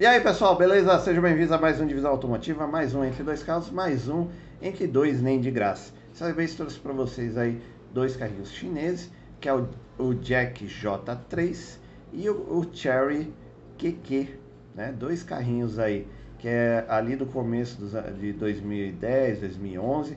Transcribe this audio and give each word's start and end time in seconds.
E 0.00 0.06
aí 0.06 0.18
pessoal, 0.18 0.56
beleza? 0.56 0.98
Sejam 0.98 1.22
bem-vindos 1.22 1.52
a 1.52 1.58
mais 1.58 1.78
um 1.78 1.86
Divisão 1.86 2.10
Automotiva, 2.10 2.66
mais 2.66 2.94
um 2.94 3.04
Entre 3.04 3.22
Dois 3.22 3.42
Carros, 3.42 3.70
mais 3.70 4.08
um 4.08 4.28
Entre 4.62 4.86
Dois 4.86 5.20
Nem 5.20 5.38
de 5.38 5.50
Graça. 5.50 5.92
Dessa 6.08 6.32
vez 6.32 6.54
trouxe 6.54 6.78
para 6.78 6.94
vocês 6.94 7.36
aí 7.36 7.60
dois 7.92 8.16
carrinhos 8.16 8.50
chineses, 8.50 9.12
que 9.38 9.46
é 9.46 9.52
o, 9.52 9.68
o 9.98 10.14
Jack 10.14 10.64
J3 10.64 11.76
e 12.14 12.30
o, 12.30 12.34
o 12.34 12.66
Cherry 12.72 13.30
QQ, 13.76 14.38
né? 14.74 14.90
Dois 14.90 15.22
carrinhos 15.22 15.78
aí, 15.78 16.08
que 16.38 16.48
é 16.48 16.82
ali 16.88 17.14
do 17.14 17.26
começo 17.26 17.78
dos, 17.78 17.92
de 18.18 18.32
2010, 18.32 19.40
2011, 19.40 20.16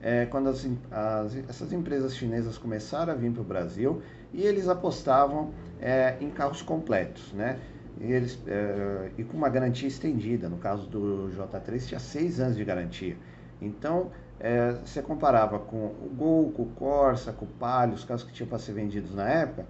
é, 0.00 0.24
quando 0.24 0.48
as, 0.48 0.66
as, 0.90 1.36
essas 1.50 1.70
empresas 1.74 2.16
chinesas 2.16 2.56
começaram 2.56 3.12
a 3.12 3.14
vir 3.16 3.30
para 3.30 3.42
o 3.42 3.44
Brasil 3.44 4.00
e 4.32 4.42
eles 4.42 4.68
apostavam 4.68 5.52
é, 5.82 6.16
em 6.18 6.30
carros 6.30 6.62
completos, 6.62 7.30
né? 7.34 7.58
E, 8.00 8.12
eles, 8.12 8.38
é, 8.46 9.10
e 9.18 9.24
com 9.24 9.36
uma 9.36 9.48
garantia 9.48 9.88
estendida. 9.88 10.48
No 10.48 10.58
caso 10.58 10.86
do 10.86 11.30
J3 11.36 11.86
tinha 11.86 12.00
seis 12.00 12.40
anos 12.40 12.56
de 12.56 12.64
garantia. 12.64 13.16
Então 13.60 14.10
é, 14.40 14.72
você 14.84 15.02
comparava 15.02 15.58
com 15.58 15.86
o 15.86 16.12
Gol, 16.16 16.52
com 16.52 16.62
o 16.62 16.66
Corsa, 16.66 17.32
com 17.32 17.44
o 17.44 17.48
Palio, 17.48 17.94
os 17.94 18.04
carros 18.04 18.22
que 18.22 18.32
tinham 18.32 18.48
para 18.48 18.58
ser 18.58 18.72
vendidos 18.72 19.14
na 19.14 19.28
época, 19.28 19.66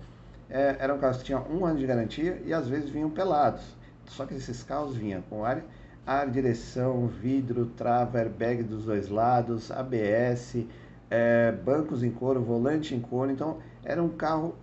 é, 0.51 0.77
eram 0.78 0.98
carros 0.98 1.18
que 1.18 1.24
tinham 1.24 1.46
um 1.51 1.64
ano 1.64 1.78
de 1.78 1.87
garantia 1.87 2.41
e 2.45 2.52
às 2.52 2.68
vezes 2.68 2.91
vinham 2.91 3.10
pelados. 3.10 3.62
Só 4.06 4.27
que 4.27 4.34
esses 4.34 4.62
carros 4.62 4.96
vinham 4.96 5.23
com 5.23 5.45
ar, 5.45 5.62
direção, 6.30 7.06
vidro, 7.06 7.66
trava, 7.66 8.18
airbag 8.18 8.62
dos 8.62 8.84
dois 8.84 9.09
lados, 9.09 9.70
ABS, 9.70 10.65
é, 11.10 11.52
bancos 11.52 12.02
em 12.02 12.10
couro, 12.10 12.42
volante 12.42 12.95
em 12.95 13.01
couro. 13.01 13.30
Então 13.30 13.59
era 13.84 14.02
um 14.02 14.09
carro 14.09 14.54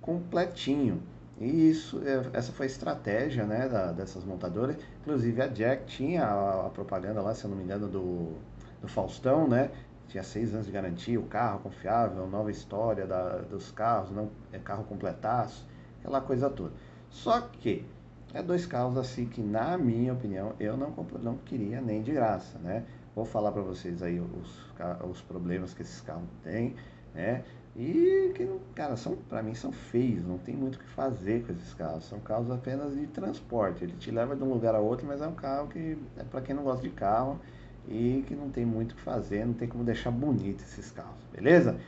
completinho. 0.00 1.02
E 1.40 1.70
isso, 1.70 2.02
é, 2.04 2.36
essa 2.36 2.52
foi 2.52 2.66
a 2.66 2.68
estratégia 2.68 3.46
né, 3.46 3.66
da, 3.66 3.92
dessas 3.92 4.22
montadoras. 4.24 4.76
Inclusive 5.00 5.40
a 5.40 5.46
Jack 5.46 5.86
tinha 5.86 6.22
a, 6.22 6.66
a, 6.66 6.68
propaganda 6.70 7.22
lá, 7.22 7.34
se 7.34 7.44
eu 7.44 7.50
não 7.50 7.56
me 7.56 7.64
engano, 7.64 7.88
do, 7.88 8.34
do 8.82 8.86
Faustão, 8.86 9.48
né? 9.48 9.70
Tinha 10.06 10.22
seis 10.22 10.52
anos 10.52 10.66
de 10.66 10.72
garantia, 10.72 11.18
o 11.18 11.22
carro 11.22 11.60
confiável, 11.60 12.26
nova 12.26 12.50
história 12.50 13.06
da, 13.06 13.38
dos 13.38 13.70
carros, 13.70 14.10
não 14.10 14.30
é 14.52 14.58
carro 14.58 14.84
completaço, 14.84 15.66
aquela 16.00 16.20
coisa 16.20 16.50
toda. 16.50 16.72
Só 17.08 17.40
que 17.40 17.86
é 18.34 18.42
dois 18.42 18.66
carros 18.66 18.98
assim 18.98 19.24
que, 19.24 19.40
na 19.40 19.78
minha 19.78 20.12
opinião, 20.12 20.52
eu 20.60 20.76
não, 20.76 20.90
não 21.22 21.36
queria 21.38 21.80
nem 21.80 22.02
de 22.02 22.12
graça, 22.12 22.58
né? 22.58 22.84
Vou 23.14 23.24
falar 23.24 23.50
para 23.50 23.62
vocês 23.62 24.02
aí 24.02 24.20
os, 24.20 24.66
os 25.08 25.22
problemas 25.22 25.72
que 25.72 25.82
esses 25.82 26.00
carros 26.02 26.28
têm, 26.42 26.76
né? 27.14 27.44
E 27.80 28.30
que, 28.34 28.46
cara, 28.74 28.94
são 28.94 29.16
para 29.16 29.42
mim 29.42 29.54
são 29.54 29.72
feios, 29.72 30.22
não 30.26 30.36
tem 30.36 30.54
muito 30.54 30.76
o 30.76 30.78
que 30.78 30.88
fazer 30.90 31.46
com 31.46 31.52
esses 31.52 31.72
carros. 31.72 32.04
São 32.04 32.20
carros 32.20 32.50
apenas 32.50 32.94
de 32.94 33.06
transporte. 33.06 33.82
Ele 33.82 33.94
te 33.98 34.10
leva 34.10 34.36
de 34.36 34.42
um 34.42 34.52
lugar 34.52 34.74
a 34.74 34.78
outro, 34.78 35.06
mas 35.06 35.22
é 35.22 35.26
um 35.26 35.34
carro 35.34 35.68
que 35.68 35.96
é 36.18 36.22
para 36.24 36.42
quem 36.42 36.54
não 36.54 36.62
gosta 36.62 36.82
de 36.82 36.90
carro 36.90 37.40
e 37.88 38.22
que 38.28 38.34
não 38.34 38.50
tem 38.50 38.66
muito 38.66 38.92
o 38.92 38.96
que 38.96 39.00
fazer, 39.00 39.46
não 39.46 39.54
tem 39.54 39.66
como 39.66 39.82
deixar 39.82 40.10
bonito 40.10 40.62
esses 40.62 40.90
carros, 40.90 41.24
beleza? 41.32 41.80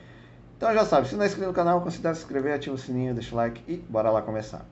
Então 0.56 0.72
já 0.72 0.86
sabe, 0.86 1.08
se 1.08 1.14
não 1.14 1.24
é 1.24 1.26
inscrito 1.26 1.48
no 1.48 1.54
canal, 1.54 1.82
considere 1.82 2.14
se 2.14 2.22
inscrever, 2.22 2.54
ativa 2.54 2.74
o 2.74 2.78
sininho, 2.78 3.12
deixa 3.12 3.34
o 3.34 3.36
like 3.36 3.62
e 3.70 3.76
bora 3.76 4.10
lá 4.10 4.22
começar. 4.22 4.64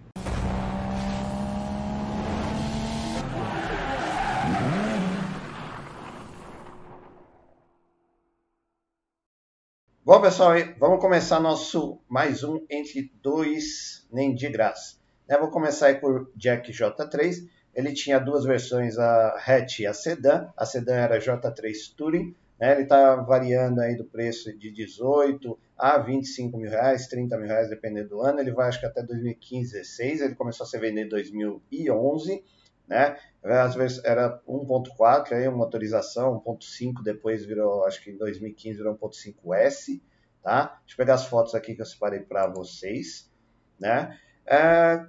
Bom, 10.10 10.20
pessoal, 10.20 10.54
vamos 10.76 11.00
começar 11.00 11.38
nosso 11.38 12.00
mais 12.08 12.42
um 12.42 12.66
entre 12.68 13.12
dois 13.22 14.08
nem 14.12 14.34
de 14.34 14.48
graça. 14.48 14.96
Eu 15.28 15.38
vou 15.38 15.52
começar 15.52 16.00
por 16.00 16.32
Jack 16.34 16.72
J3. 16.72 17.48
Ele 17.72 17.92
tinha 17.92 18.18
duas 18.18 18.42
versões, 18.42 18.98
a 18.98 19.36
hatch 19.36 19.78
e 19.78 19.86
a 19.86 19.94
sedã. 19.94 20.48
A 20.56 20.66
sedã 20.66 20.96
era 20.96 21.20
J3 21.20 21.94
Touring. 21.96 22.34
Né? 22.58 22.72
Ele 22.72 22.82
está 22.82 23.14
variando 23.22 23.80
aí 23.80 23.96
do 23.96 24.04
preço 24.04 24.52
de 24.58 24.72
18 24.72 25.56
a 25.78 25.96
25 25.98 26.58
mil 26.58 26.68
reais, 26.68 27.06
30 27.06 27.38
mil 27.38 27.46
reais, 27.46 27.70
dependendo 27.70 28.08
do 28.08 28.20
ano. 28.20 28.40
Ele 28.40 28.50
vai, 28.50 28.66
acho 28.66 28.80
que 28.80 28.86
até 28.86 29.04
2015, 29.04 29.74
16. 29.74 30.22
Ele 30.22 30.34
começou 30.34 30.64
a 30.64 30.68
ser 30.68 30.80
vendido 30.80 31.06
em 31.06 31.08
2011 31.08 32.42
né? 32.90 33.16
Às 33.42 33.76
vezes 33.76 34.04
era 34.04 34.42
1.4, 34.46 35.32
aí 35.32 35.46
uma 35.46 35.58
motorização, 35.58 36.42
1.5, 36.44 37.02
depois 37.04 37.46
virou, 37.46 37.86
acho 37.86 38.02
que 38.02 38.10
em 38.10 38.16
2015 38.16 38.76
virou 38.76 38.98
1.5S, 38.98 40.02
tá? 40.42 40.80
Deixa 40.80 40.94
eu 40.94 40.96
pegar 40.96 41.14
as 41.14 41.24
fotos 41.24 41.54
aqui 41.54 41.74
que 41.74 41.80
eu 41.80 41.86
separei 41.86 42.20
para 42.20 42.48
vocês, 42.48 43.30
né? 43.78 44.18
É, 44.44 45.06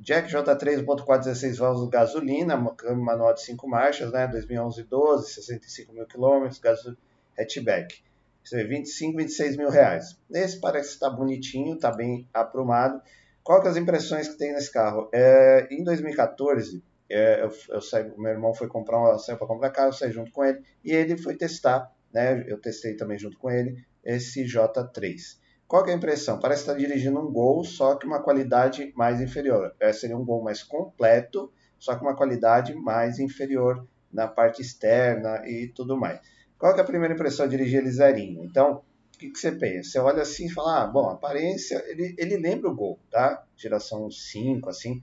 Jack 0.00 0.30
J3 0.30 0.84
1.4 0.84 1.18
16 1.20 1.58
válvulas 1.58 1.88
gasolina, 1.88 2.56
manual 2.56 3.32
de 3.32 3.42
5 3.42 3.68
marchas, 3.68 4.10
né? 4.10 4.26
2011 4.26 4.82
12, 4.82 5.32
65 5.32 5.92
mil 5.92 6.06
quilômetros, 6.06 6.60
hatchback. 7.38 8.02
Isso 8.42 8.56
25, 8.56 9.16
26 9.16 9.56
mil 9.56 9.70
reais. 9.70 10.18
Esse 10.30 10.60
parece 10.60 10.90
estar 10.90 11.10
tá 11.10 11.16
bonitinho, 11.16 11.76
está 11.76 11.90
bem 11.90 12.28
aprumado. 12.34 13.00
Qual 13.42 13.60
que 13.60 13.68
é 13.68 13.70
as 13.70 13.76
impressões 13.76 14.28
que 14.28 14.36
tem 14.36 14.52
nesse 14.52 14.72
carro? 14.72 15.08
É, 15.12 15.68
em 15.70 15.84
2014, 15.84 16.82
é, 17.08 17.42
eu, 17.42 17.52
eu 17.68 17.80
saí, 17.80 18.10
meu 18.16 18.32
irmão 18.32 18.54
foi 18.54 18.68
comprar, 18.68 19.18
saiu 19.18 19.38
para 19.38 19.46
comprar 19.46 19.70
carro, 19.70 19.88
eu 19.88 19.92
saí 19.92 20.12
junto 20.12 20.30
com 20.32 20.44
ele 20.44 20.62
e 20.84 20.92
ele 20.92 21.16
foi 21.16 21.36
testar, 21.36 21.92
né? 22.12 22.44
Eu 22.46 22.60
testei 22.60 22.96
também 22.96 23.18
junto 23.18 23.38
com 23.38 23.50
ele 23.50 23.84
esse 24.04 24.44
J3. 24.44 25.38
Qual 25.68 25.82
que 25.82 25.90
é 25.90 25.94
a 25.94 25.96
impressão? 25.96 26.38
Parece 26.38 26.62
estar 26.62 26.74
dirigindo 26.74 27.18
um 27.18 27.32
Gol, 27.32 27.64
só 27.64 27.96
que 27.96 28.06
uma 28.06 28.22
qualidade 28.22 28.92
mais 28.96 29.20
inferior. 29.20 29.74
É, 29.80 29.92
seria 29.92 30.16
um 30.16 30.24
Gol 30.24 30.42
mais 30.42 30.62
completo, 30.62 31.52
só 31.78 31.96
que 31.96 32.02
uma 32.02 32.14
qualidade 32.14 32.74
mais 32.74 33.18
inferior 33.18 33.86
na 34.12 34.28
parte 34.28 34.62
externa 34.62 35.42
e 35.46 35.68
tudo 35.68 35.96
mais. 35.96 36.20
Qual 36.56 36.72
que 36.72 36.80
é 36.80 36.82
a 36.82 36.86
primeira 36.86 37.14
impressão? 37.14 37.48
Dirigir 37.48 37.80
ele 37.80 37.90
zerinho. 37.90 38.44
Então, 38.44 38.82
o 39.14 39.18
que, 39.18 39.30
que, 39.30 39.38
você 39.38 39.50
pensa? 39.52 39.90
Você 39.90 39.98
olha 39.98 40.22
assim 40.22 40.46
e 40.46 40.50
fala, 40.50 40.82
ah, 40.82 40.86
bom, 40.86 41.08
aparência, 41.08 41.82
ele, 41.88 42.14
ele 42.16 42.36
lembra 42.36 42.70
o 42.70 42.74
Gol, 42.74 43.00
tá? 43.10 43.44
Geração 43.56 44.10
5, 44.10 44.68
assim, 44.70 45.02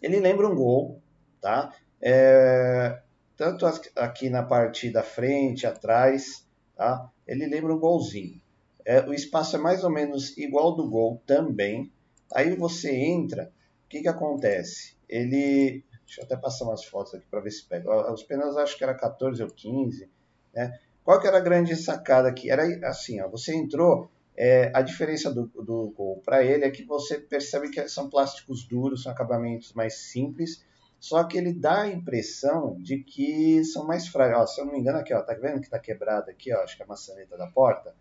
ele 0.00 0.20
lembra 0.20 0.48
um 0.48 0.54
gol, 0.54 1.00
tá? 1.40 1.74
É, 2.00 3.00
tanto 3.36 3.66
aqui 3.96 4.28
na 4.30 4.42
parte 4.42 4.90
da 4.90 5.02
frente, 5.02 5.66
atrás, 5.66 6.46
tá? 6.76 7.10
Ele 7.26 7.46
lembra 7.46 7.74
um 7.74 7.78
golzinho. 7.78 8.40
É, 8.84 9.00
o 9.06 9.12
espaço 9.12 9.56
é 9.56 9.58
mais 9.58 9.84
ou 9.84 9.90
menos 9.90 10.36
igual 10.36 10.74
do 10.74 10.88
gol 10.88 11.22
também. 11.26 11.92
Aí 12.32 12.54
você 12.56 12.94
entra, 12.94 13.52
o 13.84 13.88
que, 13.88 14.02
que 14.02 14.08
acontece? 14.08 14.96
Ele. 15.08 15.84
Deixa 16.04 16.22
eu 16.22 16.24
até 16.24 16.36
passar 16.36 16.64
umas 16.64 16.84
fotos 16.84 17.14
aqui 17.14 17.26
para 17.30 17.40
ver 17.40 17.50
se 17.50 17.64
pega. 17.66 18.12
Os 18.12 18.24
pneus 18.24 18.56
acho 18.56 18.76
que 18.76 18.82
era 18.82 18.94
14 18.94 19.42
ou 19.42 19.48
15. 19.48 20.08
Né? 20.52 20.76
Qual 21.04 21.20
que 21.20 21.26
era 21.26 21.38
a 21.38 21.40
grande 21.40 21.76
sacada 21.76 22.28
aqui? 22.28 22.50
Era 22.50 22.64
assim, 22.88 23.20
ó, 23.20 23.28
você 23.28 23.54
entrou, 23.54 24.10
é, 24.42 24.72
a 24.74 24.80
diferença 24.80 25.30
do, 25.30 25.48
do 25.48 25.92
Gol 25.94 26.22
para 26.24 26.42
ele 26.42 26.64
é 26.64 26.70
que 26.70 26.82
você 26.82 27.18
percebe 27.18 27.68
que 27.68 27.86
são 27.90 28.08
plásticos 28.08 28.66
duros, 28.66 29.02
são 29.02 29.12
acabamentos 29.12 29.74
mais 29.74 29.98
simples, 29.98 30.64
só 30.98 31.24
que 31.24 31.36
ele 31.36 31.52
dá 31.52 31.82
a 31.82 31.88
impressão 31.88 32.74
de 32.80 33.04
que 33.04 33.62
são 33.64 33.86
mais 33.86 34.08
frágeis. 34.08 34.54
Se 34.54 34.62
eu 34.62 34.64
não 34.64 34.72
me 34.72 34.78
engano, 34.78 34.96
aqui, 34.96 35.12
ó, 35.12 35.20
tá 35.20 35.34
vendo 35.34 35.60
que 35.60 35.66
está 35.66 35.78
quebrado 35.78 36.30
aqui, 36.30 36.54
ó, 36.54 36.62
acho 36.62 36.74
que 36.74 36.82
é 36.82 36.86
a 36.86 36.88
maçaneta 36.88 37.36
da 37.36 37.48
porta. 37.48 37.94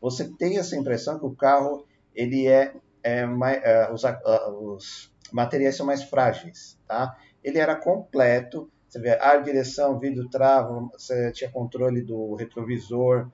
Você 0.00 0.24
tem 0.24 0.58
essa 0.58 0.74
impressão 0.74 1.20
que 1.20 1.24
o 1.24 1.36
carro 1.36 1.86
ele 2.12 2.48
é, 2.48 2.74
é 3.00 3.24
mais, 3.24 3.62
é, 3.62 3.88
os, 3.92 4.02
os, 4.60 5.14
materiais 5.32 5.76
são 5.76 5.86
mais 5.86 6.02
frágeis, 6.02 6.76
tá? 6.88 7.16
Ele 7.44 7.58
era 7.60 7.76
completo, 7.76 8.68
você 8.88 8.98
vê 8.98 9.10
ar, 9.10 9.40
direção, 9.40 10.00
vidro, 10.00 10.28
trava, 10.28 10.80
você 10.92 11.30
tinha 11.30 11.48
controle 11.48 12.02
do 12.02 12.34
retrovisor, 12.34 13.30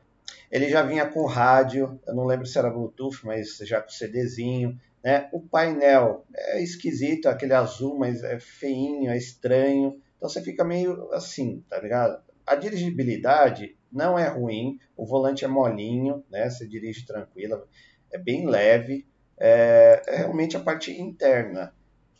ele 0.53 0.69
já 0.69 0.83
vinha 0.83 1.09
com 1.09 1.25
rádio, 1.25 1.99
eu 2.07 2.15
não 2.15 2.27
lembro 2.27 2.47
se 2.47 2.59
era 2.59 2.69
Bluetooth, 2.69 3.25
mas 3.25 3.57
já 3.63 3.81
com 3.81 3.89
CDzinho. 3.89 4.79
Né? 5.03 5.27
O 5.33 5.41
painel 5.41 6.27
é 6.35 6.63
esquisito, 6.63 7.27
aquele 7.27 7.55
azul, 7.55 7.99
mas 7.99 8.23
é 8.23 8.39
feinho, 8.39 9.11
é 9.11 9.17
estranho. 9.17 9.99
Então 10.15 10.28
você 10.28 10.43
fica 10.43 10.63
meio 10.63 11.10
assim, 11.15 11.65
tá 11.71 11.81
ligado? 11.81 12.22
A 12.47 12.54
dirigibilidade 12.54 13.78
não 13.91 14.19
é 14.19 14.28
ruim, 14.28 14.78
o 14.95 15.07
volante 15.07 15.43
é 15.43 15.49
molinho, 15.49 16.22
né? 16.31 16.51
Você 16.51 16.69
dirige 16.69 17.07
tranquila, 17.07 17.66
é 18.13 18.19
bem 18.19 18.47
leve. 18.47 19.07
É, 19.39 20.03
é 20.07 20.16
realmente 20.19 20.55
a 20.55 20.60
parte 20.60 20.93
interna, 20.93 21.75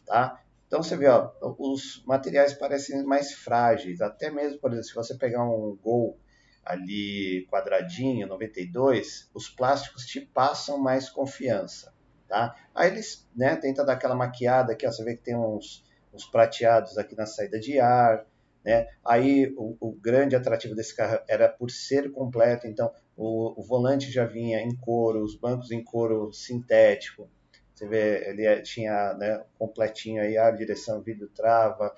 tá? 0.07 0.43
Então 0.67 0.83
você 0.83 0.97
vê, 0.97 1.07
ó, 1.07 1.31
os 1.59 2.03
materiais 2.07 2.55
parecem 2.55 3.05
mais 3.05 3.33
frágeis, 3.33 4.01
até 4.01 4.31
mesmo, 4.31 4.59
por 4.59 4.71
exemplo, 4.71 4.89
se 4.89 4.95
você 4.95 5.15
pegar 5.17 5.45
um 5.45 5.77
Gol 5.83 6.19
ali 6.65 7.47
quadradinho, 7.51 8.27
92, 8.27 9.31
os 9.35 9.49
plásticos 9.49 10.07
te 10.07 10.21
passam 10.21 10.79
mais 10.79 11.09
confiança, 11.09 11.93
tá? 12.29 12.55
Aí 12.75 12.91
eles, 12.91 13.29
né, 13.37 13.57
tentam 13.57 13.85
dar 13.85 13.95
aquela 13.95 14.15
maquiada 14.15 14.73
aqui, 14.73 14.87
ó, 14.87 14.93
você 14.93 15.05
vê 15.05 15.17
que 15.17 15.23
tem 15.23 15.37
uns, 15.37 15.85
uns 16.13 16.25
prateados 16.25 16.97
aqui 16.99 17.17
na 17.17 17.27
saída 17.27 17.59
de 17.59 17.79
ar, 17.81 18.25
né? 18.65 18.87
Aí 19.05 19.53
o, 19.57 19.77
o 19.81 19.93
grande 19.93 20.37
atrativo 20.37 20.75
desse 20.75 20.95
carro 20.95 21.19
era 21.29 21.49
por 21.49 21.71
ser 21.71 22.13
completo, 22.13 22.67
então 22.67 22.93
o, 23.17 23.61
o 23.61 23.63
volante 23.63 24.11
já 24.11 24.25
vinha 24.25 24.61
em 24.61 24.75
couro, 24.75 25.23
os 25.23 25.37
bancos 25.37 25.71
em 25.71 25.83
couro 25.83 26.33
sintético, 26.33 27.29
Você 27.75 27.87
vê, 27.89 28.29
ele 28.29 28.47
é, 28.47 28.61
tinha 28.61 29.15
né, 29.15 29.45
completinho 29.59 30.23
aí 30.23 30.37
ar, 30.39 30.57
direção, 30.57 31.03
vidro, 31.03 31.29
trava, 31.29 31.95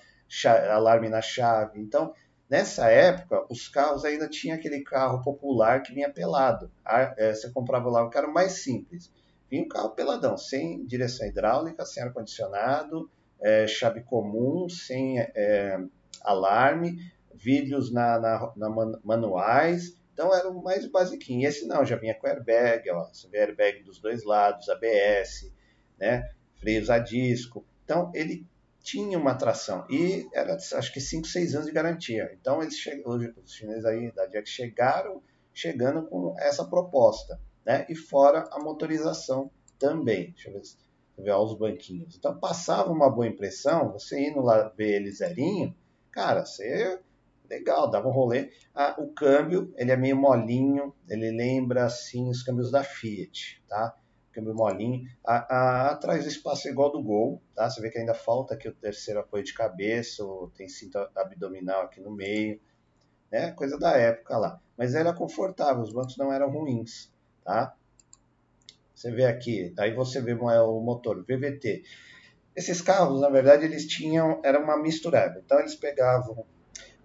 alarme 0.71 1.09
na 1.09 1.21
chave. 1.21 1.81
Então, 1.81 2.15
nessa 2.49 2.89
época, 2.91 3.45
os 3.51 3.69
carros 3.69 4.05
ainda 4.05 4.29
tinha 4.29 4.55
aquele 4.55 4.83
carro 4.83 5.23
popular 5.23 5.83
que 5.83 5.93
vinha 5.93 6.11
pelado. 6.11 6.71
É, 6.87 7.33
você 7.33 7.51
comprava 7.51 7.89
lá 7.91 8.05
um 8.05 8.11
carro 8.11 8.33
mais 8.33 8.63
simples. 8.63 9.11
Vinha 9.51 9.65
um 9.65 9.69
carro 9.69 9.91
peladão, 9.91 10.37
sem 10.37 10.85
direção 10.87 11.27
hidráulica, 11.27 11.85
sem 11.85 12.03
ar-condicionado, 12.03 13.11
é, 13.41 13.67
chave 13.67 14.03
comum, 14.03 14.69
sem 14.69 15.21
é, 15.21 15.79
alarme, 16.23 16.99
vidros 17.35 17.93
na, 17.93 18.19
na, 18.19 18.53
na 18.57 18.71
manuais. 19.05 19.97
Então 20.13 20.35
era 20.35 20.49
o 20.49 20.63
mais 20.63 20.87
basiquinho. 20.87 21.47
Esse 21.47 21.67
não, 21.67 21.85
já 21.85 21.97
vinha 21.97 22.15
com 22.15 22.27
airbag, 22.27 22.89
ó, 22.91 23.09
você 23.13 23.29
vê 23.29 23.41
airbag 23.41 23.83
dos 23.83 23.99
dois 23.99 24.25
lados, 24.25 24.69
ABS, 24.69 25.53
né, 25.99 26.31
freios 26.61 26.89
a 26.89 26.99
disco. 26.99 27.65
Então 27.85 28.11
ele 28.15 28.47
tinha 28.85 29.19
uma 29.19 29.35
tração 29.35 29.87
e 29.89 30.29
era 30.35 30.55
acho 30.55 30.93
que 30.93 31.01
5, 31.01 31.27
6 31.27 31.55
anos 31.55 31.67
de 31.67 31.73
garantia. 31.73 32.31
Então 32.39 32.63
eles 32.63 32.77
os 33.43 33.53
chineses 33.53 33.85
aí 33.87 34.13
da 34.13 34.27
Jack 34.27 34.47
chegaram 34.47 35.23
chegando 35.55 36.07
com 36.07 36.35
essa 36.39 36.65
proposta, 36.67 37.41
né? 37.65 37.87
E 37.89 37.97
fora 37.97 38.47
a 38.53 38.63
motorização 38.63 39.51
também. 39.79 40.33
Deixa 40.33 40.51
eu 40.51 40.53
ver, 40.53 40.61
deixa 40.61 40.77
eu 41.17 41.25
ver 41.25 41.33
os 41.33 41.59
banquinhos. 41.59 42.15
Então 42.15 42.39
passava 42.39 42.93
uma 42.93 43.09
boa 43.09 43.27
impressão, 43.27 43.91
você 43.91 44.29
indo 44.29 44.43
lá 44.43 44.69
ver 44.77 44.97
ele 44.97 45.11
zerinho, 45.11 45.75
cara, 46.11 46.45
você 46.45 47.01
legal, 47.49 47.91
dava 47.91 48.09
um 48.09 48.13
rolê. 48.13 48.51
Ah, 48.75 48.97
o 48.99 49.15
câmbio, 49.15 49.73
ele 49.77 49.93
é 49.93 49.97
meio 49.97 50.17
molinho, 50.17 50.95
ele 51.09 51.31
lembra 51.31 51.87
assim 51.87 52.29
os 52.29 52.43
câmbios 52.43 52.71
da 52.71 52.85
Fiat, 52.85 53.63
tá? 53.67 53.97
Câmbio 54.35 54.55
molinho. 54.55 55.09
A, 55.25 55.37
a, 55.37 55.91
atrás 55.93 56.25
do 56.25 56.29
espaço 56.29 56.67
é 56.67 56.71
igual 56.73 56.91
do 56.91 57.03
Gol, 57.03 57.41
tá? 57.55 57.71
Você 57.71 57.81
vê 57.81 57.89
que 57.89 57.99
ainda 57.99 58.15
falta 58.15 58.55
aqui 58.55 58.69
o 58.69 58.75
terceiro 58.75 59.21
apoio 59.21 59.45
de 59.45 59.55
cabeça, 59.55 60.25
tem 60.57 60.69
cinto 60.69 60.99
abdominal 61.15 61.83
aqui 61.83 62.01
no 62.01 62.11
meio, 62.11 62.61
né? 63.31 63.53
Coisa 63.53 63.79
da 63.79 63.93
época 63.97 64.37
lá. 64.37 64.61
Mas 64.77 64.95
era 64.95 65.13
confortável, 65.13 65.83
os 65.83 65.93
bancos 65.93 66.17
não 66.17 66.33
eram 66.33 66.51
ruins, 66.51 67.13
tá? 67.45 67.75
Você 68.95 69.11
vê 69.11 69.25
aqui, 69.25 69.73
aí 69.79 69.93
você 69.95 70.21
vê 70.21 70.33
o 70.33 70.81
motor 70.81 71.23
VVT. 71.23 71.85
Esses 72.57 72.81
carros, 72.81 73.21
na 73.21 73.29
verdade, 73.29 73.65
eles 73.65 73.87
tinham, 73.87 74.41
era 74.45 74.59
uma 74.59 74.77
misturada. 74.77 75.43
Então 75.45 75.59
eles 75.59 75.75
pegavam 75.75 76.45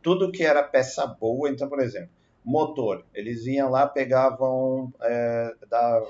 tudo 0.01 0.31
que 0.31 0.43
era 0.43 0.63
peça 0.63 1.05
boa. 1.05 1.49
Então, 1.49 1.67
por 1.67 1.79
exemplo, 1.79 2.11
motor, 2.43 3.05
eles 3.13 3.45
iam 3.45 3.69
lá, 3.69 3.87
pegavam 3.87 4.93
é, 5.01 5.53
da, 5.69 6.01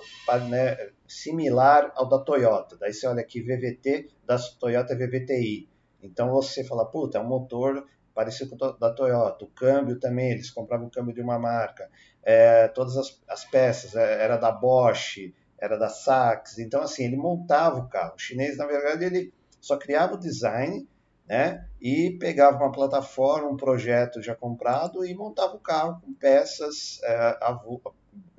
né, 0.47 0.77
similar 1.07 1.91
ao 1.95 2.07
da 2.07 2.19
Toyota. 2.19 2.77
Daí 2.77 2.93
você 2.93 3.07
olha 3.07 3.21
aqui, 3.21 3.41
VVT 3.41 4.09
da 4.25 4.37
Toyota 4.59 4.95
VVTi. 4.95 5.67
Então 6.01 6.29
você 6.29 6.63
fala, 6.63 6.85
puta, 6.85 7.17
é 7.17 7.21
um 7.21 7.27
motor 7.27 7.85
parecido 8.13 8.55
com 8.55 8.65
o 8.65 8.71
da 8.73 8.93
Toyota. 8.93 9.45
O 9.45 9.49
câmbio 9.49 9.99
também, 9.99 10.31
eles 10.31 10.51
compravam 10.51 10.87
o 10.87 10.91
câmbio 10.91 11.13
de 11.13 11.21
uma 11.21 11.39
marca. 11.39 11.89
É, 12.23 12.67
todas 12.67 12.95
as, 12.97 13.21
as 13.27 13.45
peças, 13.45 13.95
é, 13.95 14.23
era 14.23 14.37
da 14.37 14.51
Bosch, 14.51 15.33
era 15.57 15.77
da 15.77 15.89
Sachs. 15.89 16.57
Então, 16.59 16.81
assim, 16.81 17.05
ele 17.05 17.17
montava 17.17 17.79
o 17.79 17.89
carro. 17.89 18.15
O 18.15 18.19
chinês, 18.19 18.57
na 18.57 18.65
verdade, 18.65 19.05
ele 19.05 19.33
só 19.59 19.77
criava 19.77 20.15
o 20.15 20.19
design 20.19 20.87
né? 21.29 21.63
E 21.79 22.17
pegava 22.19 22.57
uma 22.57 22.71
plataforma, 22.71 23.47
um 23.47 23.55
projeto 23.55 24.19
já 24.19 24.35
comprado 24.35 25.05
e 25.05 25.13
montava 25.13 25.55
o 25.55 25.59
carro 25.59 26.01
com 26.01 26.11
peças, 26.15 26.99
é, 27.03 27.37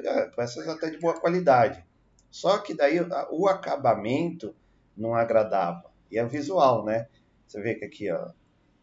é, 0.00 0.26
peças 0.34 0.68
até 0.68 0.90
de 0.90 0.98
boa 0.98 1.18
qualidade. 1.18 1.84
Só 2.28 2.58
que 2.58 2.74
daí 2.74 3.00
o 3.30 3.46
acabamento 3.46 4.54
não 4.96 5.14
agradava. 5.14 5.88
E 6.10 6.18
é 6.18 6.24
visual, 6.24 6.84
né? 6.84 7.06
Você 7.46 7.60
vê 7.62 7.76
que 7.76 7.84
aqui, 7.84 8.10
ó, 8.10 8.30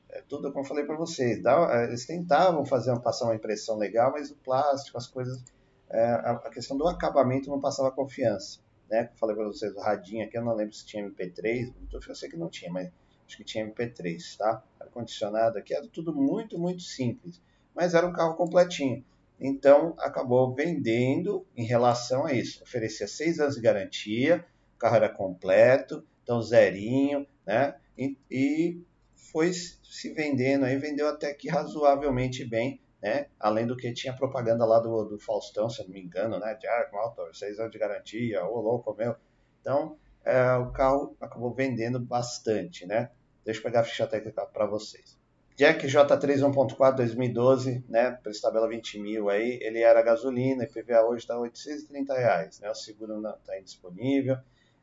é 0.09 0.21
tudo 0.21 0.51
como 0.53 0.63
eu 0.63 0.67
falei 0.67 0.85
para 0.85 0.95
vocês. 0.95 1.43
Dá, 1.43 1.67
é, 1.73 1.83
eles 1.83 2.05
tentavam 2.05 2.65
fazer 2.65 2.97
passar 3.01 3.25
uma 3.25 3.35
impressão 3.35 3.77
legal, 3.77 4.13
mas 4.13 4.31
o 4.31 4.35
plástico, 4.37 4.97
as 4.97 5.07
coisas, 5.07 5.43
é, 5.89 6.01
a, 6.01 6.31
a, 6.31 6.49
questão 6.49 6.77
do 6.77 6.87
acabamento 6.87 7.49
não 7.49 7.59
passava 7.59 7.91
confiança. 7.91 8.59
Né? 8.89 9.09
Falei 9.15 9.35
para 9.35 9.45
vocês, 9.45 9.75
o 9.75 9.81
radinho 9.81 10.25
aqui, 10.25 10.37
eu 10.37 10.45
não 10.45 10.55
lembro 10.55 10.73
se 10.73 10.85
tinha 10.85 11.05
MP3, 11.05 11.73
eu 11.91 12.15
sei 12.15 12.29
que 12.29 12.37
não 12.37 12.49
tinha, 12.49 12.71
mas 12.71 12.89
acho 13.27 13.37
que 13.37 13.43
tinha 13.43 13.67
MP3, 13.67 14.37
tá? 14.37 14.63
Ar-condicionado 14.79 15.57
aqui, 15.57 15.73
era 15.73 15.87
tudo 15.87 16.15
muito, 16.15 16.57
muito 16.57 16.81
simples, 16.81 17.41
mas 17.75 17.93
era 17.93 18.07
um 18.07 18.13
carro 18.13 18.35
completinho. 18.35 19.03
Então, 19.39 19.93
acabou 19.99 20.53
vendendo 20.55 21.45
em 21.55 21.63
relação 21.63 22.25
a 22.25 22.33
isso. 22.33 22.63
Oferecia 22.63 23.07
seis 23.07 23.39
anos 23.39 23.55
de 23.55 23.61
garantia, 23.61 24.43
o 24.75 24.79
carro 24.79 24.95
era 24.95 25.09
completo, 25.09 26.03
então 26.23 26.41
zerinho, 26.41 27.27
né? 27.45 27.75
E, 27.97 28.17
e 28.31 28.81
foi 29.13 29.51
se 29.53 30.13
vendendo 30.13 30.65
aí, 30.65 30.77
vendeu 30.77 31.07
até 31.07 31.33
que 31.33 31.49
razoavelmente 31.49 32.43
bem, 32.45 32.79
né? 33.01 33.27
Além 33.39 33.67
do 33.67 33.77
que 33.77 33.91
tinha 33.93 34.15
propaganda 34.15 34.65
lá 34.65 34.79
do, 34.79 35.03
do 35.03 35.19
Faustão, 35.19 35.69
se 35.69 35.81
eu 35.81 35.85
não 35.85 35.93
me 35.93 36.01
engano, 36.01 36.39
né? 36.39 36.55
De 36.55 36.67
Arco 36.67 36.95
Motor, 36.95 37.35
seis 37.35 37.59
anos 37.59 37.71
de 37.71 37.77
garantia, 37.77 38.43
ô 38.43 38.59
louco 38.59 38.95
meu. 38.95 39.15
Então, 39.61 39.97
é, 40.27 40.55
o 40.57 40.71
carro 40.71 41.15
acabou 41.21 41.53
vendendo 41.53 41.99
bastante, 41.99 42.85
né? 42.85 43.09
Deixa 43.45 43.61
eu 43.61 43.63
pegar 43.63 43.79
a 43.79 43.83
ficha 43.83 44.05
técnica 44.05 44.45
para 44.45 44.65
vocês. 44.65 45.17
Jack 45.55 45.87
J3 45.87 46.41
1.4 46.53 46.95
2012, 46.97 47.83
né, 47.89 48.11
preço 48.11 48.41
tabela 48.41 48.67
20 48.67 48.99
mil 48.99 49.29
aí, 49.29 49.57
ele 49.59 49.79
era 49.79 50.03
gasolina, 50.03 50.65
IPVA 50.65 51.01
hoje 51.01 51.23
está 51.23 51.39
830 51.39 52.13
reais, 52.13 52.59
né, 52.59 52.69
o 52.69 52.75
seguro 52.75 53.17
está 53.27 53.57
indisponível, 53.57 54.37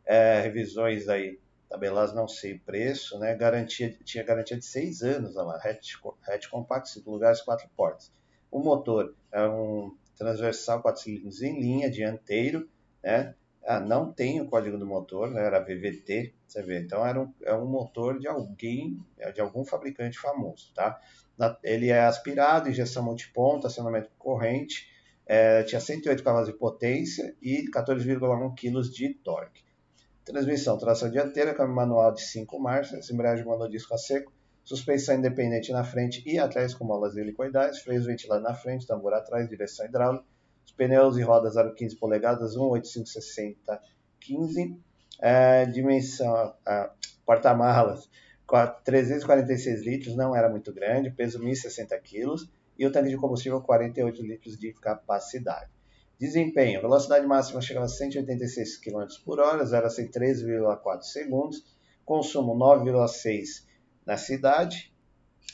é, 0.05 0.41
revisões 0.41 1.09
aí, 1.09 1.39
tabeladas 1.69 2.13
não 2.13 2.27
sei 2.27 2.55
o 2.55 2.61
preço, 2.61 3.17
né, 3.21 3.37
garantia, 3.37 3.97
tinha 4.05 4.25
garantia 4.25 4.57
de 4.57 4.65
6 4.65 5.03
anos, 5.03 5.37
olha 5.37 5.47
lá, 5.47 5.57
hatch, 5.59 5.95
hatch 6.27 6.49
compact, 6.49 6.91
5 6.91 7.09
lugares, 7.09 7.41
4 7.41 7.69
portas. 7.77 8.11
O 8.51 8.59
motor 8.59 9.15
é 9.31 9.47
um 9.47 9.95
transversal 10.17 10.83
4 10.83 11.03
cilindros 11.03 11.41
em 11.41 11.61
linha, 11.61 11.89
dianteiro, 11.89 12.69
né, 13.01 13.33
ah, 13.67 13.81
não 13.81 14.13
tem 14.13 14.41
o 14.41 14.47
código 14.47 14.77
do 14.77 14.87
motor, 14.87 15.31
né? 15.31 15.45
era 15.45 15.61
VVT, 15.61 16.35
você 16.47 16.63
vê. 16.63 16.81
Então 16.81 17.07
era 17.07 17.21
um, 17.21 17.33
é 17.43 17.55
um 17.55 17.67
motor 17.67 18.19
de 18.19 18.29
alguém, 18.29 19.01
é 19.19 19.33
de 19.33 19.41
algum 19.41 19.65
fabricante 19.65 20.19
famoso, 20.19 20.73
tá? 20.75 21.01
Ele 21.63 21.89
é 21.89 22.05
aspirado, 22.05 22.69
injeção 22.69 23.03
multiponto, 23.03 23.67
acionamento 23.67 24.11
corrente, 24.19 24.89
é, 25.27 25.63
tinha 25.63 25.81
108 25.81 26.23
cavalos 26.23 26.49
de 26.49 26.55
potência 26.55 27.35
e 27.41 27.65
14,1 27.71 28.55
kg 28.55 28.91
de 28.91 29.15
torque. 29.15 29.65
Transmissão, 30.25 30.79
tração 30.79 31.11
dianteira, 31.11 31.55
câmbio 31.55 31.75
manual 31.75 32.13
de 32.13 32.23
5 32.23 32.59
marchas, 32.59 33.11
embreagem 33.11 33.45
monodisco 33.45 33.95
a 33.95 33.99
seco, 33.99 34.33
suspensão 34.63 35.17
independente 35.17 35.73
na 35.73 35.85
frente 35.85 36.23
e 36.27 36.39
atrás 36.39 36.75
com 36.75 36.85
molas 36.85 37.17
helicoidais, 37.17 37.81
freios 37.81 38.07
ventilados 38.07 38.45
na 38.45 38.55
frente, 38.55 38.87
tambor 38.87 39.13
atrás, 39.13 39.49
direção 39.49 39.87
hidráulica, 39.87 40.25
os 40.65 40.73
pneus 40.73 41.17
e 41.17 41.23
rodas 41.23 41.57
eram 41.57 41.75
15 41.75 41.97
polegadas, 41.97 42.57
18560 42.57 43.81
15. 44.25 44.79
É, 45.21 45.65
dimensão, 45.67 46.55
é, 46.67 46.91
porta-malas, 47.25 48.09
346 48.85 49.83
litros, 49.85 50.17
não 50.17 50.35
era 50.35 50.49
muito 50.49 50.73
grande, 50.73 51.11
peso 51.11 51.39
1.060 51.41 52.01
kg 52.03 52.49
e 52.79 52.87
o 52.87 52.93
tanque 52.93 53.11
de 53.11 53.17
combustível 53.17 53.61
48 53.61 54.23
litros 54.23 54.59
de 54.59 54.73
capacidade. 54.73 55.71
Desempenho, 56.19 56.81
velocidade 56.81 57.27
máxima 57.27 57.61
chegava 57.61 57.87
a 57.87 57.89
186 57.89 58.79
km 58.79 59.07
por 59.25 59.41
hora, 59.41 59.65
0 59.65 59.87
a 59.87 59.91
13,4 59.91 61.03
segundos, 61.03 61.65
consumo 62.05 62.55
9,6 62.55 63.65
na 64.05 64.17
cidade, 64.17 64.93